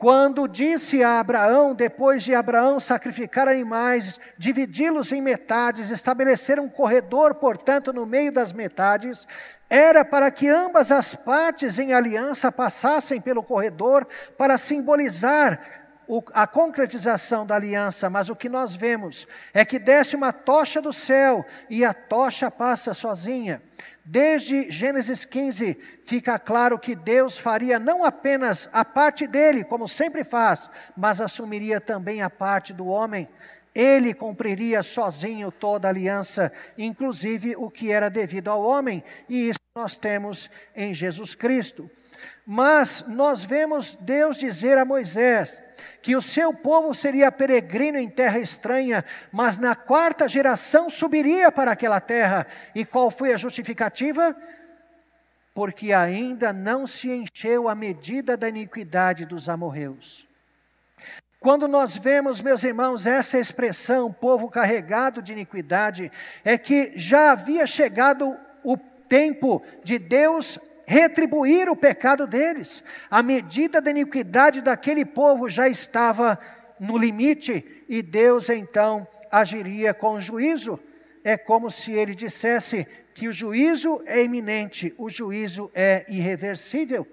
[0.00, 7.34] quando disse a Abraão, depois de Abraão sacrificar animais, dividi-los em metades, estabelecer um corredor,
[7.34, 9.28] portanto, no meio das metades,
[9.68, 14.08] era para que ambas as partes em aliança passassem pelo corredor
[14.38, 15.60] para simbolizar
[16.32, 20.94] a concretização da aliança, mas o que nós vemos é que desce uma tocha do
[20.94, 23.62] céu e a tocha passa sozinha.
[24.12, 30.24] Desde Gênesis 15, fica claro que Deus faria não apenas a parte dele, como sempre
[30.24, 33.28] faz, mas assumiria também a parte do homem.
[33.72, 39.60] Ele cumpriria sozinho toda a aliança, inclusive o que era devido ao homem, e isso
[39.76, 41.88] nós temos em Jesus Cristo.
[42.44, 45.62] Mas nós vemos Deus dizer a Moisés
[46.02, 51.72] que o seu povo seria peregrino em terra estranha, mas na quarta geração subiria para
[51.72, 52.46] aquela terra.
[52.74, 54.36] E qual foi a justificativa?
[55.54, 60.26] Porque ainda não se encheu a medida da iniquidade dos amorreus.
[61.40, 66.12] Quando nós vemos, meus irmãos, essa expressão, povo carregado de iniquidade,
[66.44, 70.58] é que já havia chegado o tempo de Deus
[70.90, 72.82] retribuir o pecado deles.
[73.08, 76.36] A medida da iniquidade daquele povo já estava
[76.80, 80.80] no limite e Deus então agiria com juízo.
[81.22, 87.06] É como se ele dissesse que o juízo é iminente, o juízo é irreversível.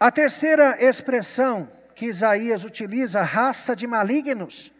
[0.00, 4.72] A terceira expressão que Isaías utiliza, raça de malignos,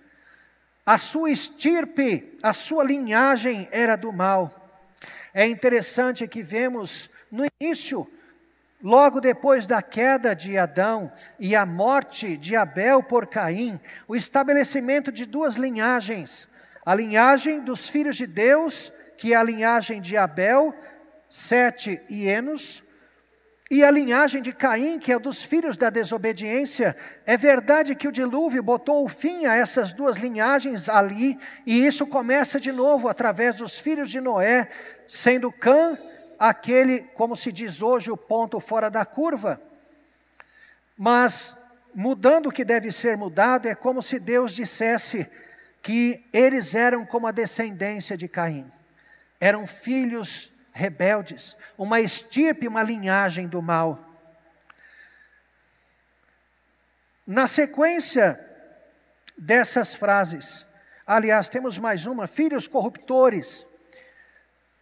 [0.85, 4.62] a sua estirpe, a sua linhagem era do mal.
[5.35, 8.07] É interessante que vemos no início,
[8.83, 15.11] logo depois da queda de Adão e a morte de Abel por Caim, o estabelecimento
[15.11, 16.49] de duas linhagens:
[16.85, 20.75] a linhagem dos filhos de Deus, que é a linhagem de Abel,
[21.29, 22.83] Sete e Enos,
[23.73, 28.13] e a linhagem de Caim, que é dos filhos da desobediência, é verdade que o
[28.13, 33.57] dilúvio botou o fim a essas duas linhagens ali, e isso começa de novo através
[33.57, 34.69] dos filhos de Noé,
[35.09, 35.99] sendo Cã
[36.39, 39.59] aquele, como se diz hoje, o ponto fora da curva.
[40.95, 41.57] Mas
[41.95, 45.27] mudando o que deve ser mudado, é como se Deus dissesse
[45.81, 48.71] que eles eram como a descendência de Caim,
[49.41, 53.99] eram filhos rebeldes, uma estirpe, uma linhagem do mal.
[57.27, 58.41] Na sequência
[59.37, 60.67] dessas frases,
[61.07, 63.67] aliás, temos mais uma: filhos corruptores.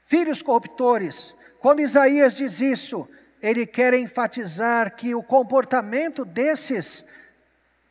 [0.05, 1.35] Filhos corruptores.
[1.61, 3.09] Quando Isaías diz isso,
[3.42, 7.09] ele quer enfatizar que o comportamento desses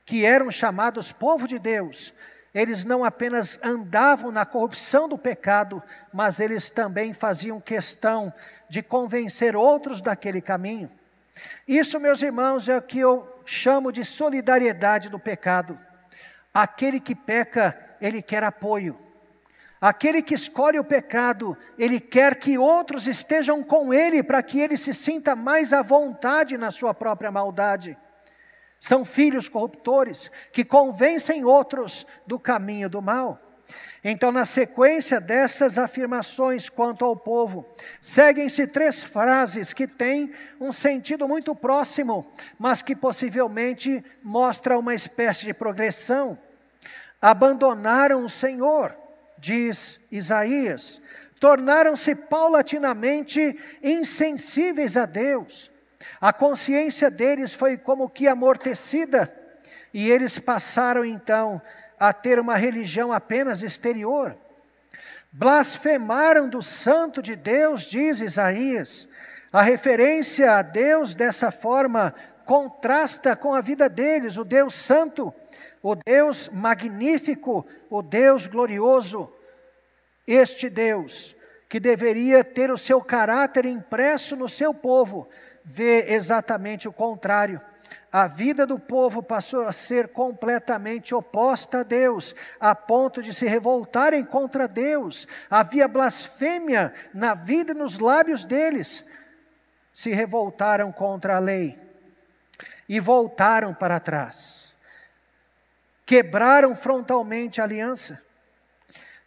[0.06, 2.14] que eram chamados povo de Deus
[2.60, 8.34] eles não apenas andavam na corrupção do pecado, mas eles também faziam questão
[8.68, 10.92] de convencer outros daquele caminho.
[11.68, 15.80] Isso, meus irmãos, é o que eu chamo de solidariedade do pecado.
[16.54, 18.98] Aquele que peca, ele quer apoio.
[19.80, 24.76] Aquele que escolhe o pecado, ele quer que outros estejam com ele para que ele
[24.76, 27.98] se sinta mais à vontade na sua própria maldade.
[28.80, 33.40] São filhos corruptores que convencem outros do caminho do mal.
[34.04, 37.66] Então, na sequência dessas afirmações quanto ao povo,
[38.02, 45.46] seguem-se três frases que têm um sentido muito próximo, mas que possivelmente mostra uma espécie
[45.46, 46.38] de progressão.
[47.22, 48.96] Abandonaram o Senhor,
[49.38, 51.02] diz Isaías,
[51.38, 55.70] tornaram-se paulatinamente insensíveis a Deus,
[56.22, 59.34] a consciência deles foi como que amortecida,
[59.94, 61.62] e eles passaram então
[62.00, 64.36] a ter uma religião apenas exterior.
[65.32, 69.08] Blasfemaram do santo de Deus, diz Isaías.
[69.52, 72.14] A referência a Deus dessa forma
[72.46, 75.34] contrasta com a vida deles, o Deus santo,
[75.82, 79.32] o Deus magnífico, o Deus glorioso.
[80.28, 81.36] Este Deus
[81.70, 85.30] que deveria ter o seu caráter impresso no seu povo,
[85.70, 87.62] vê exatamente o contrário.
[88.12, 93.46] A vida do povo passou a ser completamente oposta a Deus, a ponto de se
[93.46, 95.28] revoltarem contra Deus.
[95.48, 99.08] Havia blasfêmia na vida e nos lábios deles.
[99.94, 101.78] Se revoltaram contra a lei
[102.88, 104.76] e voltaram para trás.
[106.04, 108.24] Quebraram frontalmente a aliança.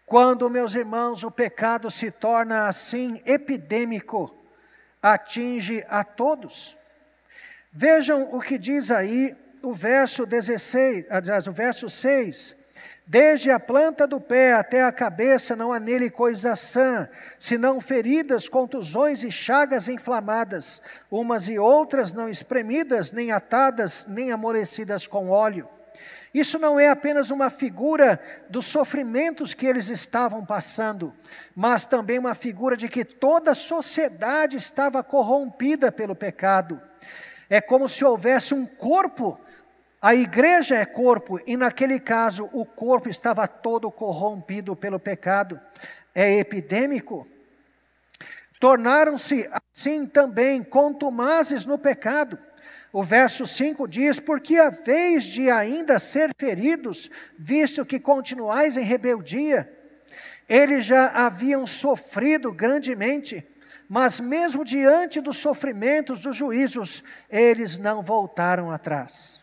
[0.05, 4.42] Quando, meus irmãos, o pecado se torna assim epidêmico,
[5.03, 6.77] atinge a todos.
[7.73, 12.57] Vejam o que diz aí o verso 16, aliás, o verso 6.
[13.05, 18.49] Desde a planta do pé até a cabeça não há nele coisa sã, senão feridas,
[18.49, 20.81] contusões e chagas inflamadas,
[21.11, 25.69] umas e outras não espremidas, nem atadas, nem amolecidas com óleo.
[26.35, 28.19] Isso não é apenas uma figura
[28.49, 31.13] dos sofrimentos que eles estavam passando,
[31.55, 36.81] mas também uma figura de que toda a sociedade estava corrompida pelo pecado.
[37.51, 39.39] É como se houvesse um corpo,
[40.01, 45.61] a igreja é corpo, e naquele caso o corpo estava todo corrompido pelo pecado.
[46.15, 47.29] É epidêmico.
[48.59, 52.39] Tornaram-se assim também contumazes no pecado
[52.93, 58.85] O verso 5 diz: Porque a vez de ainda ser feridos, visto que continuais em
[58.85, 59.73] rebeldia,
[60.49, 63.47] eles já haviam sofrido grandemente,
[63.89, 69.43] mas mesmo diante dos sofrimentos, dos juízos, eles não voltaram atrás.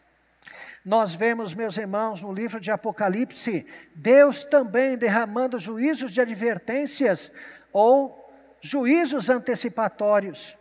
[0.86, 7.32] Nós vemos, meus irmãos, no livro de Apocalipse, Deus também derramando juízos de advertências
[7.74, 8.32] ou
[8.62, 10.58] juízos antecipatórios.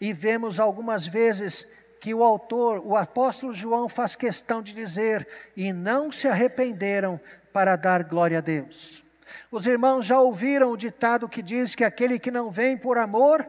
[0.00, 1.66] E vemos algumas vezes
[2.04, 5.26] que o autor, o apóstolo João, faz questão de dizer:
[5.56, 7.18] e não se arrependeram
[7.50, 9.02] para dar glória a Deus.
[9.50, 13.48] Os irmãos já ouviram o ditado que diz que aquele que não vem por amor,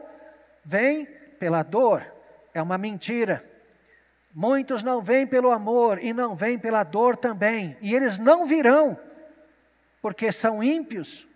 [0.64, 1.04] vem
[1.38, 2.10] pela dor.
[2.54, 3.44] É uma mentira.
[4.32, 7.76] Muitos não vêm pelo amor e não vêm pela dor também.
[7.82, 8.98] E eles não virão,
[10.00, 11.28] porque são ímpios,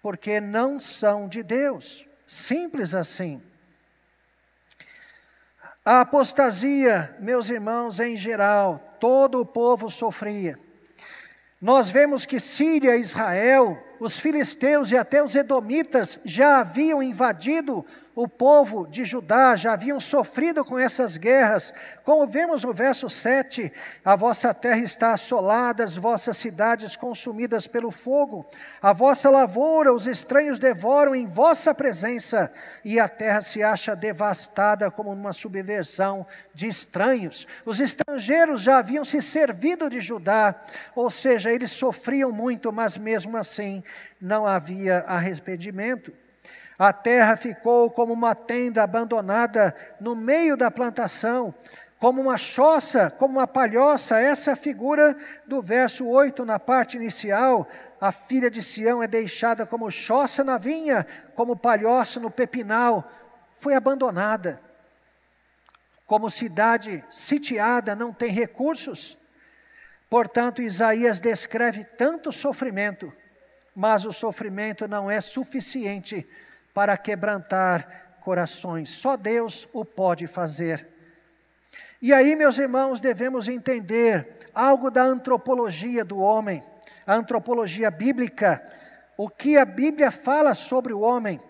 [0.00, 2.06] porque não são de Deus.
[2.28, 3.42] Simples assim.
[5.84, 10.56] A apostasia, meus irmãos, em geral, todo o povo sofria.
[11.60, 18.28] Nós vemos que Síria, Israel, os filisteus e até os edomitas já haviam invadido o
[18.28, 21.72] povo de Judá já haviam sofrido com essas guerras.
[22.04, 23.72] Como vemos no verso 7,
[24.04, 28.46] a vossa terra está assolada, as vossas cidades consumidas pelo fogo,
[28.82, 32.52] a vossa lavoura os estranhos devoram em vossa presença,
[32.84, 37.46] e a terra se acha devastada como numa subversão de estranhos.
[37.64, 40.54] Os estrangeiros já haviam se servido de Judá,
[40.94, 43.82] ou seja, eles sofriam muito, mas mesmo assim
[44.20, 46.12] não havia arrependimento.
[46.78, 51.54] A terra ficou como uma tenda abandonada no meio da plantação,
[51.98, 54.20] como uma choça, como uma palhoça.
[54.20, 55.16] Essa figura
[55.46, 57.68] do verso 8 na parte inicial.
[58.00, 63.08] A filha de Sião é deixada como choça na vinha, como palhoça no pepinal.
[63.54, 64.60] Foi abandonada.
[66.04, 69.16] Como cidade sitiada, não tem recursos.
[70.10, 73.12] Portanto, Isaías descreve tanto sofrimento,
[73.74, 76.26] mas o sofrimento não é suficiente
[76.74, 78.90] para quebrantar corações.
[78.90, 80.86] Só Deus o pode fazer.
[82.00, 86.62] E aí, meus irmãos, devemos entender algo da antropologia do homem,
[87.06, 88.62] a antropologia bíblica,
[89.16, 91.40] o que a Bíblia fala sobre o homem.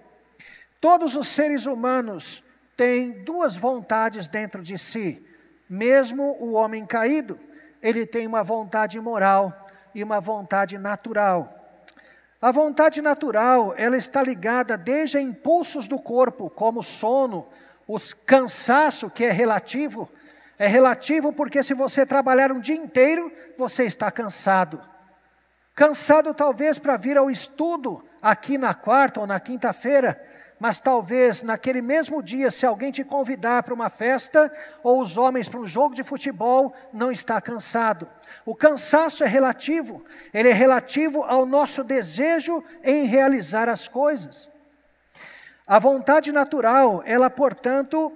[0.81, 2.43] Todos os seres humanos
[2.77, 5.25] têm duas vontades dentro de si,
[5.68, 7.39] mesmo o homem caído,
[7.83, 11.62] ele tem uma vontade moral e uma vontade natural.
[12.43, 17.47] A vontade natural, ela está ligada desde a impulsos do corpo, como sono,
[17.86, 20.11] o cansaço que é relativo.
[20.59, 24.80] É relativo porque se você trabalhar um dia inteiro, você está cansado.
[25.72, 30.20] Cansado talvez para vir ao estudo aqui na quarta ou na quinta-feira,
[30.63, 34.49] mas talvez naquele mesmo dia, se alguém te convidar para uma festa,
[34.81, 38.07] ou os homens para um jogo de futebol, não está cansado.
[38.47, 44.49] O cansaço é relativo, ele é relativo ao nosso desejo em realizar as coisas.
[45.67, 48.13] A vontade natural, ela, portanto,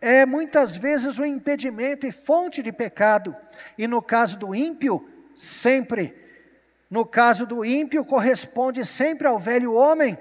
[0.00, 3.36] é muitas vezes um impedimento e fonte de pecado.
[3.78, 6.12] E no caso do ímpio, sempre.
[6.90, 10.18] No caso do ímpio, corresponde sempre ao velho homem,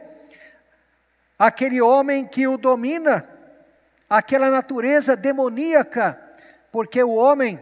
[1.38, 3.27] aquele homem que o domina,
[4.09, 6.19] aquela natureza demoníaca,
[6.71, 7.59] porque o homem,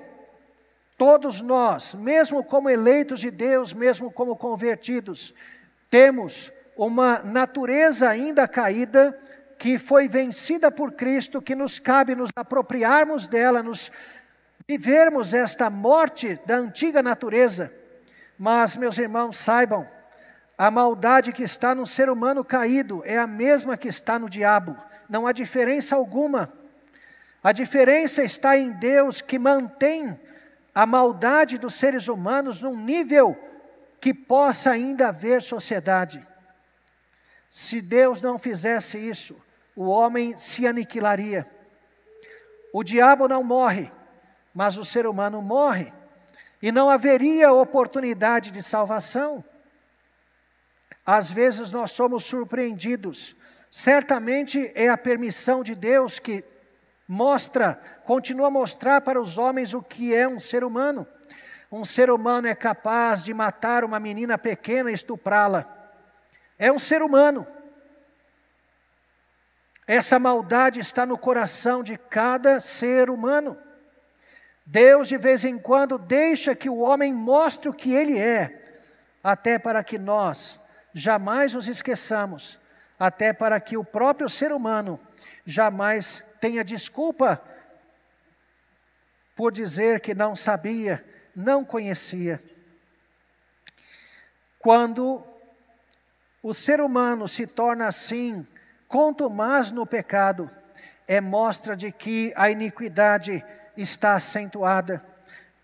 [0.97, 5.33] todos nós, mesmo como eleitos de Deus, mesmo como convertidos,
[5.89, 9.17] temos uma natureza ainda caída
[9.57, 13.91] que foi vencida por Cristo, que nos cabe nos apropriarmos dela, nos
[14.67, 17.71] vivermos esta morte da antiga natureza.
[18.37, 19.87] Mas, meus irmãos, saibam,
[20.57, 24.77] a maldade que está no ser humano caído é a mesma que está no diabo,
[25.09, 26.51] não há diferença alguma.
[27.43, 30.19] A diferença está em Deus que mantém
[30.73, 33.37] a maldade dos seres humanos num nível
[34.01, 36.25] que possa ainda haver sociedade.
[37.49, 39.41] Se Deus não fizesse isso,
[39.75, 41.47] o homem se aniquilaria.
[42.73, 43.91] O diabo não morre,
[44.53, 45.93] mas o ser humano morre,
[46.61, 49.43] e não haveria oportunidade de salvação.
[51.05, 53.35] Às vezes nós somos surpreendidos.
[53.69, 56.43] Certamente é a permissão de Deus que
[57.07, 61.05] mostra, continua a mostrar para os homens o que é um ser humano.
[61.71, 65.65] Um ser humano é capaz de matar uma menina pequena e estuprá-la.
[66.57, 67.45] É um ser humano.
[69.85, 73.55] Essa maldade está no coração de cada ser humano.
[74.65, 78.79] Deus, de vez em quando, deixa que o homem mostre o que ele é,
[79.23, 80.59] até para que nós
[80.97, 82.57] jamais nos esqueçamos,
[82.97, 84.97] até para que o próprio ser humano
[85.45, 87.41] jamais tenha desculpa
[89.35, 91.03] por dizer que não sabia,
[91.35, 92.41] não conhecia.
[94.57, 95.21] Quando
[96.41, 98.47] o ser humano se torna assim,
[98.87, 100.49] contumaz no pecado,
[101.05, 103.43] é mostra de que a iniquidade
[103.75, 105.05] está acentuada,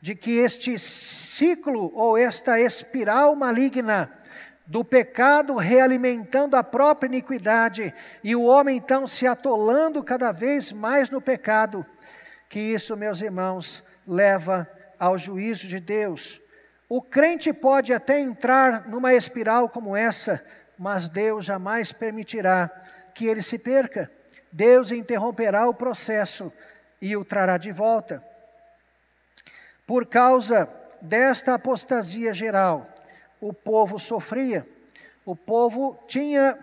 [0.01, 4.11] de que este ciclo ou esta espiral maligna
[4.71, 7.93] do pecado realimentando a própria iniquidade
[8.23, 11.85] e o homem então se atolando cada vez mais no pecado,
[12.47, 14.65] que isso, meus irmãos, leva
[14.97, 16.39] ao juízo de Deus.
[16.87, 20.41] O crente pode até entrar numa espiral como essa,
[20.79, 22.71] mas Deus jamais permitirá
[23.13, 24.09] que ele se perca.
[24.53, 26.49] Deus interromperá o processo
[27.01, 28.23] e o trará de volta.
[29.85, 30.69] Por causa
[31.01, 32.87] desta apostasia geral,
[33.41, 34.65] o povo sofria,
[35.25, 36.57] o povo tinha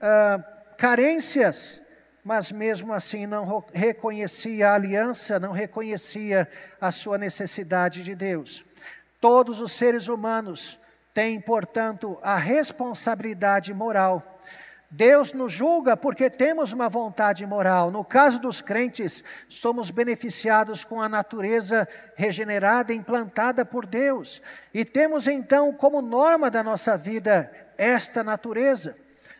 [0.00, 0.38] ah,
[0.76, 1.80] carências,
[2.22, 6.46] mas mesmo assim não reconhecia a aliança, não reconhecia
[6.80, 8.64] a sua necessidade de Deus.
[9.20, 10.78] Todos os seres humanos
[11.14, 14.37] têm, portanto, a responsabilidade moral
[14.90, 17.90] Deus nos julga porque temos uma vontade moral.
[17.90, 21.86] No caso dos crentes, somos beneficiados com a natureza
[22.16, 24.40] regenerada, implantada por Deus.
[24.72, 28.96] E temos então como norma da nossa vida esta natureza.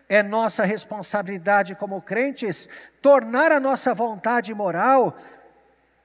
[0.06, 2.68] É nossa responsabilidade como crentes
[3.00, 5.16] tornar a nossa vontade moral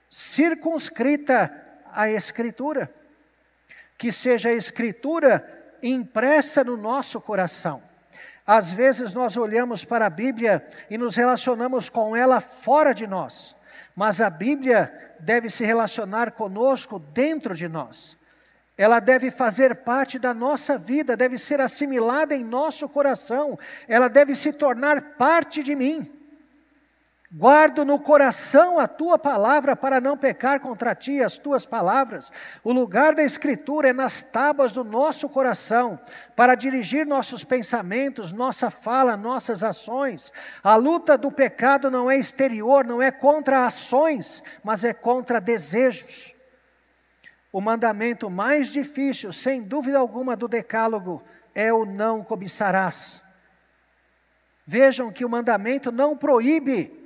[0.09, 1.53] circunscrita
[1.91, 2.89] à Escritura.
[3.97, 5.45] Que seja a Escritura
[5.81, 7.92] impressa no nosso coração
[8.45, 13.55] às vezes nós olhamos para a Bíblia e nos relacionamos com ela fora de nós,
[13.95, 18.17] mas a Bíblia deve se relacionar conosco dentro de nós.
[18.77, 24.35] Ela deve fazer parte da nossa vida, deve ser assimilada em nosso coração, ela deve
[24.35, 26.22] se tornar parte de mim.
[27.35, 32.31] Guardo no coração a tua palavra para não pecar contra ti as tuas palavras.
[32.63, 35.99] O lugar da Escritura é nas tábuas do nosso coração,
[36.35, 40.31] para dirigir nossos pensamentos, nossa fala, nossas ações.
[40.63, 46.35] A luta do pecado não é exterior, não é contra ações, mas é contra desejos.
[47.51, 51.23] O mandamento mais difícil, sem dúvida alguma, do Decálogo
[51.55, 53.23] é o não cobiçarás.
[54.67, 57.02] Vejam que o mandamento não proíbe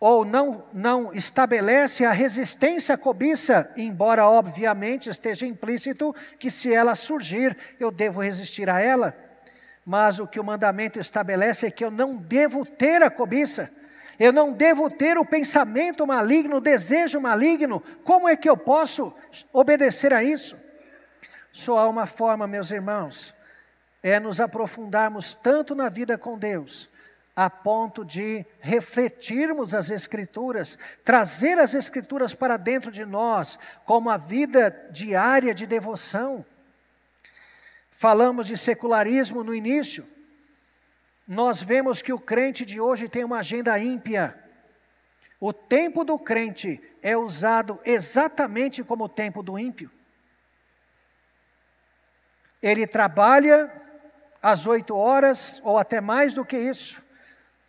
[0.00, 6.94] ou não, não estabelece a resistência à cobiça, embora obviamente esteja implícito que se ela
[6.94, 9.16] surgir, eu devo resistir a ela.
[9.84, 13.70] Mas o que o mandamento estabelece é que eu não devo ter a cobiça,
[14.18, 17.80] eu não devo ter o pensamento maligno, o desejo maligno.
[18.04, 19.14] Como é que eu posso
[19.52, 20.56] obedecer a isso?
[21.52, 23.34] Só há uma forma, meus irmãos,
[24.02, 26.88] é nos aprofundarmos tanto na vida com Deus,
[27.40, 34.16] a ponto de refletirmos as Escrituras, trazer as Escrituras para dentro de nós, como a
[34.16, 36.44] vida diária de devoção.
[37.92, 40.04] Falamos de secularismo no início.
[41.28, 44.36] Nós vemos que o crente de hoje tem uma agenda ímpia.
[45.38, 49.88] O tempo do crente é usado exatamente como o tempo do ímpio.
[52.60, 53.72] Ele trabalha
[54.42, 57.06] às oito horas ou até mais do que isso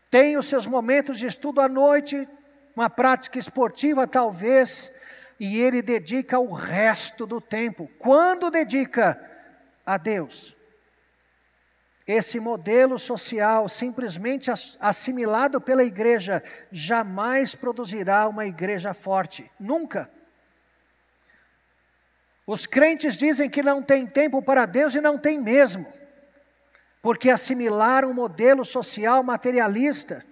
[0.09, 2.27] tem os seus momentos de estudo à noite,
[2.75, 4.95] uma prática esportiva talvez,
[5.39, 7.89] e ele dedica o resto do tempo.
[7.99, 9.19] Quando dedica
[9.85, 10.55] a Deus?
[12.07, 14.49] Esse modelo social, simplesmente
[14.79, 19.49] assimilado pela igreja, jamais produzirá uma igreja forte.
[19.59, 20.09] Nunca.
[22.47, 25.98] Os crentes dizem que não tem tempo para Deus e não tem mesmo
[27.01, 30.25] porque assimilaram um modelo social materialista.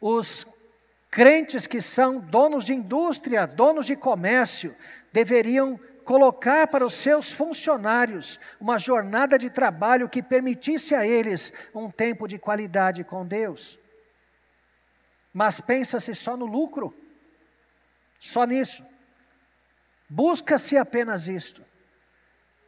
[0.00, 0.46] Os
[1.10, 4.76] crentes que são donos de indústria, donos de comércio,
[5.12, 11.90] deveriam colocar para os seus funcionários uma jornada de trabalho que permitisse a eles um
[11.90, 13.78] tempo de qualidade com Deus.
[15.32, 16.94] Mas pensa-se só no lucro,
[18.20, 18.84] só nisso.
[20.08, 21.62] Busca-se apenas isto.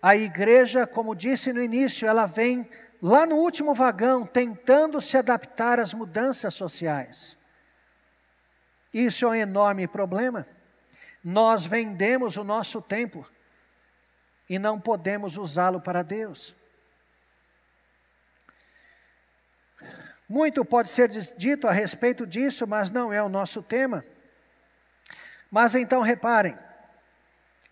[0.03, 2.69] A igreja, como disse no início, ela vem
[3.03, 7.37] lá no último vagão tentando se adaptar às mudanças sociais.
[8.93, 10.47] Isso é um enorme problema.
[11.23, 13.29] Nós vendemos o nosso tempo
[14.49, 16.57] e não podemos usá-lo para Deus.
[20.29, 24.05] Muito pode ser dito a respeito disso, mas não é o nosso tema.
[25.51, 26.57] Mas então reparem,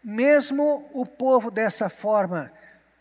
[0.09, 2.52] mesmo o povo dessa forma,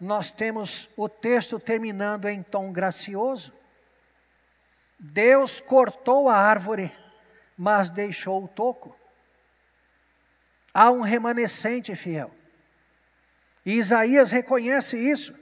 [0.02, 3.54] nós temos o texto terminando em tom gracioso.
[4.98, 6.92] Deus cortou a árvore,
[7.56, 8.98] mas deixou o toco.
[10.74, 12.32] Há um remanescente fiel.
[13.64, 15.36] E Isaías reconhece isso.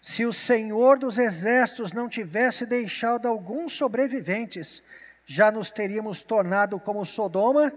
[0.00, 4.80] Se o Senhor dos Exércitos não tivesse deixado alguns sobreviventes,
[5.26, 7.72] já nos teríamos tornado como Sodoma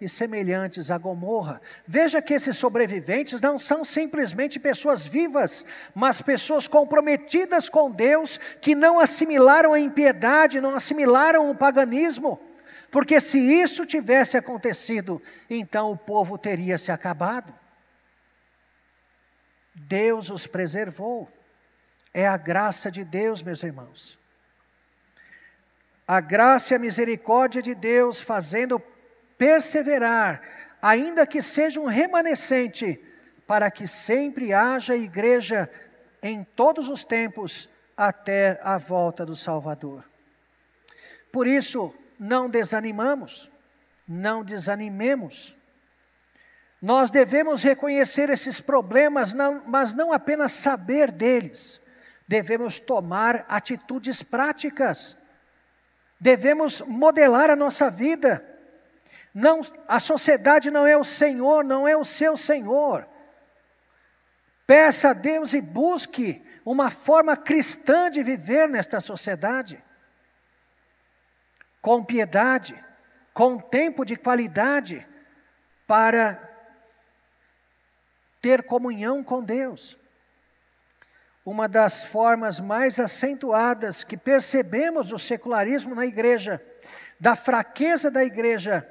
[0.00, 1.60] e semelhantes a Gomorra.
[1.86, 8.74] Veja que esses sobreviventes não são simplesmente pessoas vivas, mas pessoas comprometidas com Deus, que
[8.74, 12.40] não assimilaram a impiedade, não assimilaram o paganismo.
[12.90, 17.54] Porque se isso tivesse acontecido, então o povo teria se acabado.
[19.74, 21.30] Deus os preservou.
[22.12, 24.18] É a graça de Deus, meus irmãos.
[26.08, 28.82] A graça e a misericórdia de Deus fazendo
[29.40, 30.42] perseverar,
[30.82, 33.02] ainda que seja um remanescente,
[33.46, 35.70] para que sempre haja igreja
[36.22, 37.66] em todos os tempos
[37.96, 40.04] até a volta do Salvador.
[41.32, 43.50] Por isso, não desanimamos,
[44.06, 45.56] não desanimemos.
[46.82, 49.34] Nós devemos reconhecer esses problemas,
[49.64, 51.80] mas não apenas saber deles,
[52.28, 55.16] devemos tomar atitudes práticas,
[56.20, 58.49] devemos modelar a nossa vida,
[59.34, 63.06] não, a sociedade não é o Senhor, não é o seu Senhor.
[64.66, 69.82] Peça a Deus e busque uma forma cristã de viver nesta sociedade.
[71.80, 72.84] Com piedade,
[73.32, 75.06] com tempo de qualidade
[75.86, 76.48] para
[78.40, 79.96] ter comunhão com Deus.
[81.44, 86.62] Uma das formas mais acentuadas que percebemos do secularismo na igreja,
[87.18, 88.86] da fraqueza da igreja,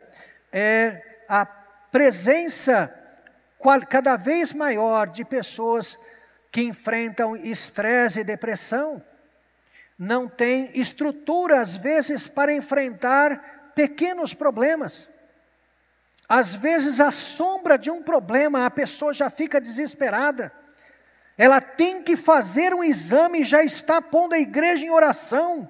[0.52, 2.96] é a presença
[3.90, 5.98] cada vez maior de pessoas
[6.52, 9.04] que enfrentam estresse e depressão,
[9.98, 15.10] não tem estrutura, às vezes, para enfrentar pequenos problemas.
[16.28, 20.54] Às vezes, a sombra de um problema, a pessoa já fica desesperada.
[21.38, 25.70] Ela tem que fazer um exame já está pondo a igreja em oração.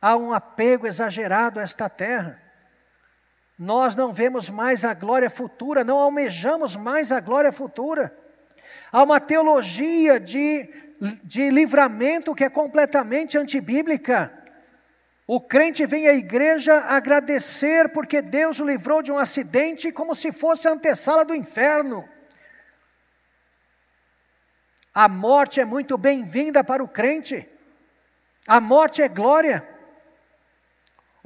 [0.00, 2.40] Há um apego exagerado a esta terra.
[3.58, 8.16] Nós não vemos mais a glória futura, não almejamos mais a glória futura.
[8.92, 10.68] Há uma teologia de,
[11.24, 14.32] de livramento que é completamente antibíblica.
[15.26, 20.30] O crente vem à igreja agradecer porque Deus o livrou de um acidente como se
[20.30, 22.08] fosse a antessala do inferno.
[24.94, 27.46] A morte é muito bem-vinda para o crente.
[28.46, 29.77] A morte é glória.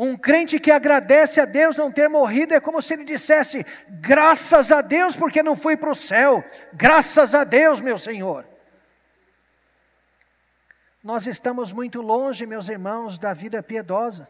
[0.05, 4.73] Um crente que agradece a Deus não ter morrido é como se ele dissesse: graças
[4.73, 8.45] a Deus porque não fui para o céu, graças a Deus, meu Senhor.
[11.05, 14.29] Nós estamos muito longe, meus irmãos, da vida piedosa,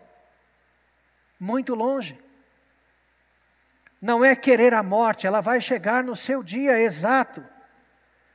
[1.40, 2.22] muito longe.
[3.98, 7.42] Não é querer a morte, ela vai chegar no seu dia exato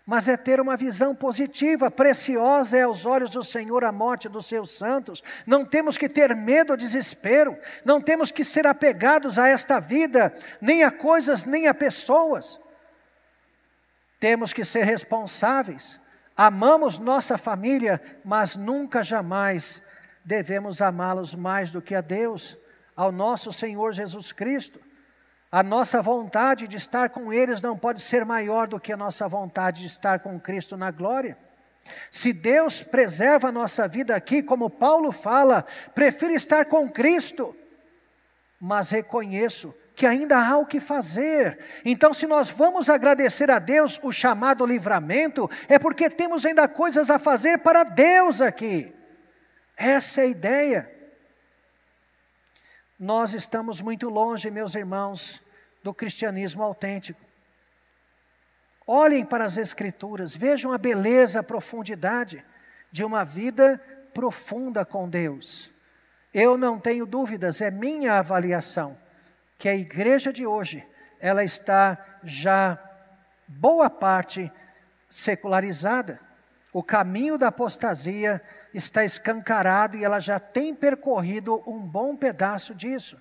[0.07, 4.45] mas é ter uma visão positiva, preciosa é aos olhos do Senhor a morte dos
[4.45, 5.21] seus santos.
[5.45, 10.33] Não temos que ter medo ou desespero, não temos que ser apegados a esta vida,
[10.61, 12.57] nem a coisas, nem a pessoas.
[14.17, 15.99] Temos que ser responsáveis.
[16.37, 19.81] Amamos nossa família, mas nunca jamais
[20.23, 22.57] devemos amá-los mais do que a Deus,
[22.95, 24.79] ao nosso Senhor Jesus Cristo.
[25.51, 29.27] A nossa vontade de estar com eles não pode ser maior do que a nossa
[29.27, 31.37] vontade de estar com Cristo na glória.
[32.11, 37.55] Se Deus preserva a nossa vida aqui, como Paulo fala, prefiro estar com Cristo,
[38.59, 41.57] mas reconheço que ainda há o que fazer.
[41.85, 47.09] Então, se nós vamos agradecer a Deus o chamado livramento, é porque temos ainda coisas
[47.09, 48.93] a fazer para Deus aqui.
[49.77, 50.96] Essa é a ideia.
[52.99, 55.39] Nós estamos muito longe, meus irmãos,
[55.83, 57.19] do cristianismo autêntico.
[58.87, 62.43] Olhem para as Escrituras, vejam a beleza, a profundidade
[62.91, 63.77] de uma vida
[64.13, 65.69] profunda com Deus.
[66.33, 68.97] Eu não tenho dúvidas, é minha avaliação,
[69.59, 70.83] que a igreja de hoje,
[71.19, 72.79] ela está já
[73.47, 74.51] boa parte
[75.09, 76.19] secularizada.
[76.77, 78.39] O caminho da apostasia
[78.71, 83.17] está escancarado e ela já tem percorrido um bom pedaço disso.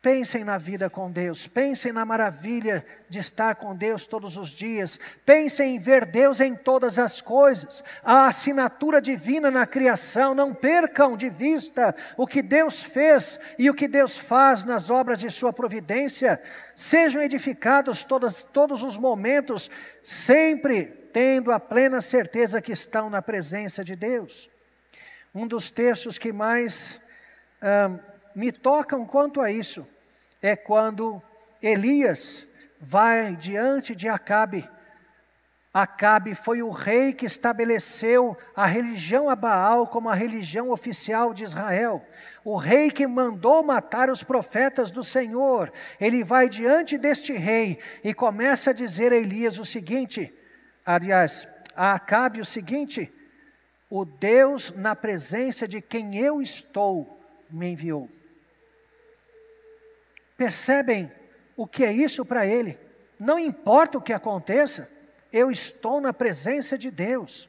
[0.00, 4.98] Pensem na vida com Deus, pensem na maravilha de estar com Deus todos os dias,
[5.26, 11.18] pensem em ver Deus em todas as coisas, a assinatura divina na criação, não percam
[11.18, 15.52] de vista o que Deus fez e o que Deus faz nas obras de Sua
[15.52, 16.40] providência,
[16.74, 19.70] sejam edificados todos, todos os momentos,
[20.02, 24.48] sempre tendo a plena certeza que estão na presença de Deus.
[25.34, 27.06] Um dos textos que mais
[28.34, 29.86] me tocam quanto a isso
[30.40, 31.22] é quando
[31.62, 32.46] Elias
[32.80, 34.68] vai diante de Acabe
[35.72, 41.44] Acabe foi o rei que estabeleceu a religião a Baal como a religião oficial de
[41.44, 42.04] Israel.
[42.44, 45.72] O rei que mandou matar os profetas do Senhor.
[46.00, 50.34] Ele vai diante deste rei e começa a dizer a Elias o seguinte:
[50.94, 53.12] aliás, a Acabe o seguinte:
[53.88, 57.20] O Deus na presença de quem eu estou
[57.50, 58.08] me enviou.
[60.36, 61.10] Percebem
[61.56, 62.78] o que é isso para ele?
[63.18, 65.00] Não importa o que aconteça
[65.32, 67.48] eu estou na presença de Deus.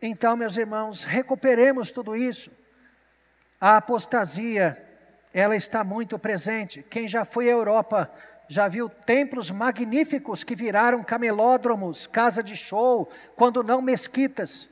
[0.00, 2.50] Então, meus irmãos, recuperemos tudo isso.
[3.60, 4.80] A apostasia,
[5.34, 6.84] ela está muito presente.
[6.88, 8.10] Quem já foi à Europa
[8.48, 14.68] já viu templos magníficos que viraram camelódromos, casa de show, quando não mesquitas.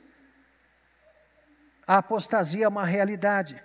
[1.85, 3.61] A apostasia é uma realidade.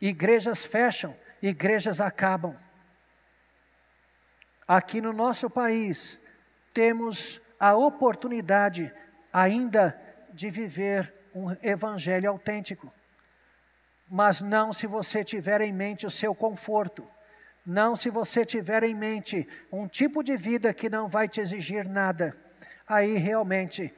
[0.00, 2.56] Igrejas fecham, igrejas acabam.
[4.66, 6.20] Aqui no nosso país,
[6.74, 8.92] temos a oportunidade
[9.32, 9.98] ainda
[10.32, 12.92] de viver um evangelho autêntico.
[14.08, 17.08] Mas não se você tiver em mente o seu conforto,
[17.66, 21.88] não se você tiver em mente um tipo de vida que não vai te exigir
[21.88, 22.36] nada,
[22.88, 23.92] aí realmente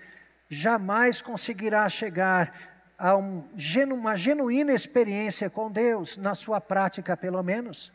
[0.48, 2.52] jamais conseguirá chegar
[2.98, 3.44] a um,
[3.92, 7.92] uma genuína experiência com Deus, na sua prática pelo menos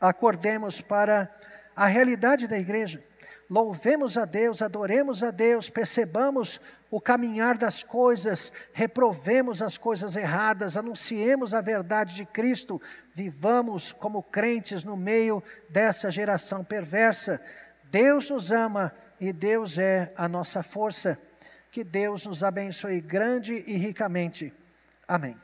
[0.00, 1.28] acordemos para
[1.74, 3.02] a realidade da igreja.
[3.50, 6.60] Louvemos a Deus, adoremos a Deus, percebamos
[6.90, 12.80] o caminhar das coisas, reprovemos as coisas erradas, anunciemos a verdade de Cristo,
[13.18, 17.44] vivamos como crentes no meio dessa geração perversa.
[17.90, 21.18] Deus nos ama e Deus é a nossa força.
[21.72, 24.52] Que Deus nos abençoe grande e ricamente.
[25.08, 25.36] Amém.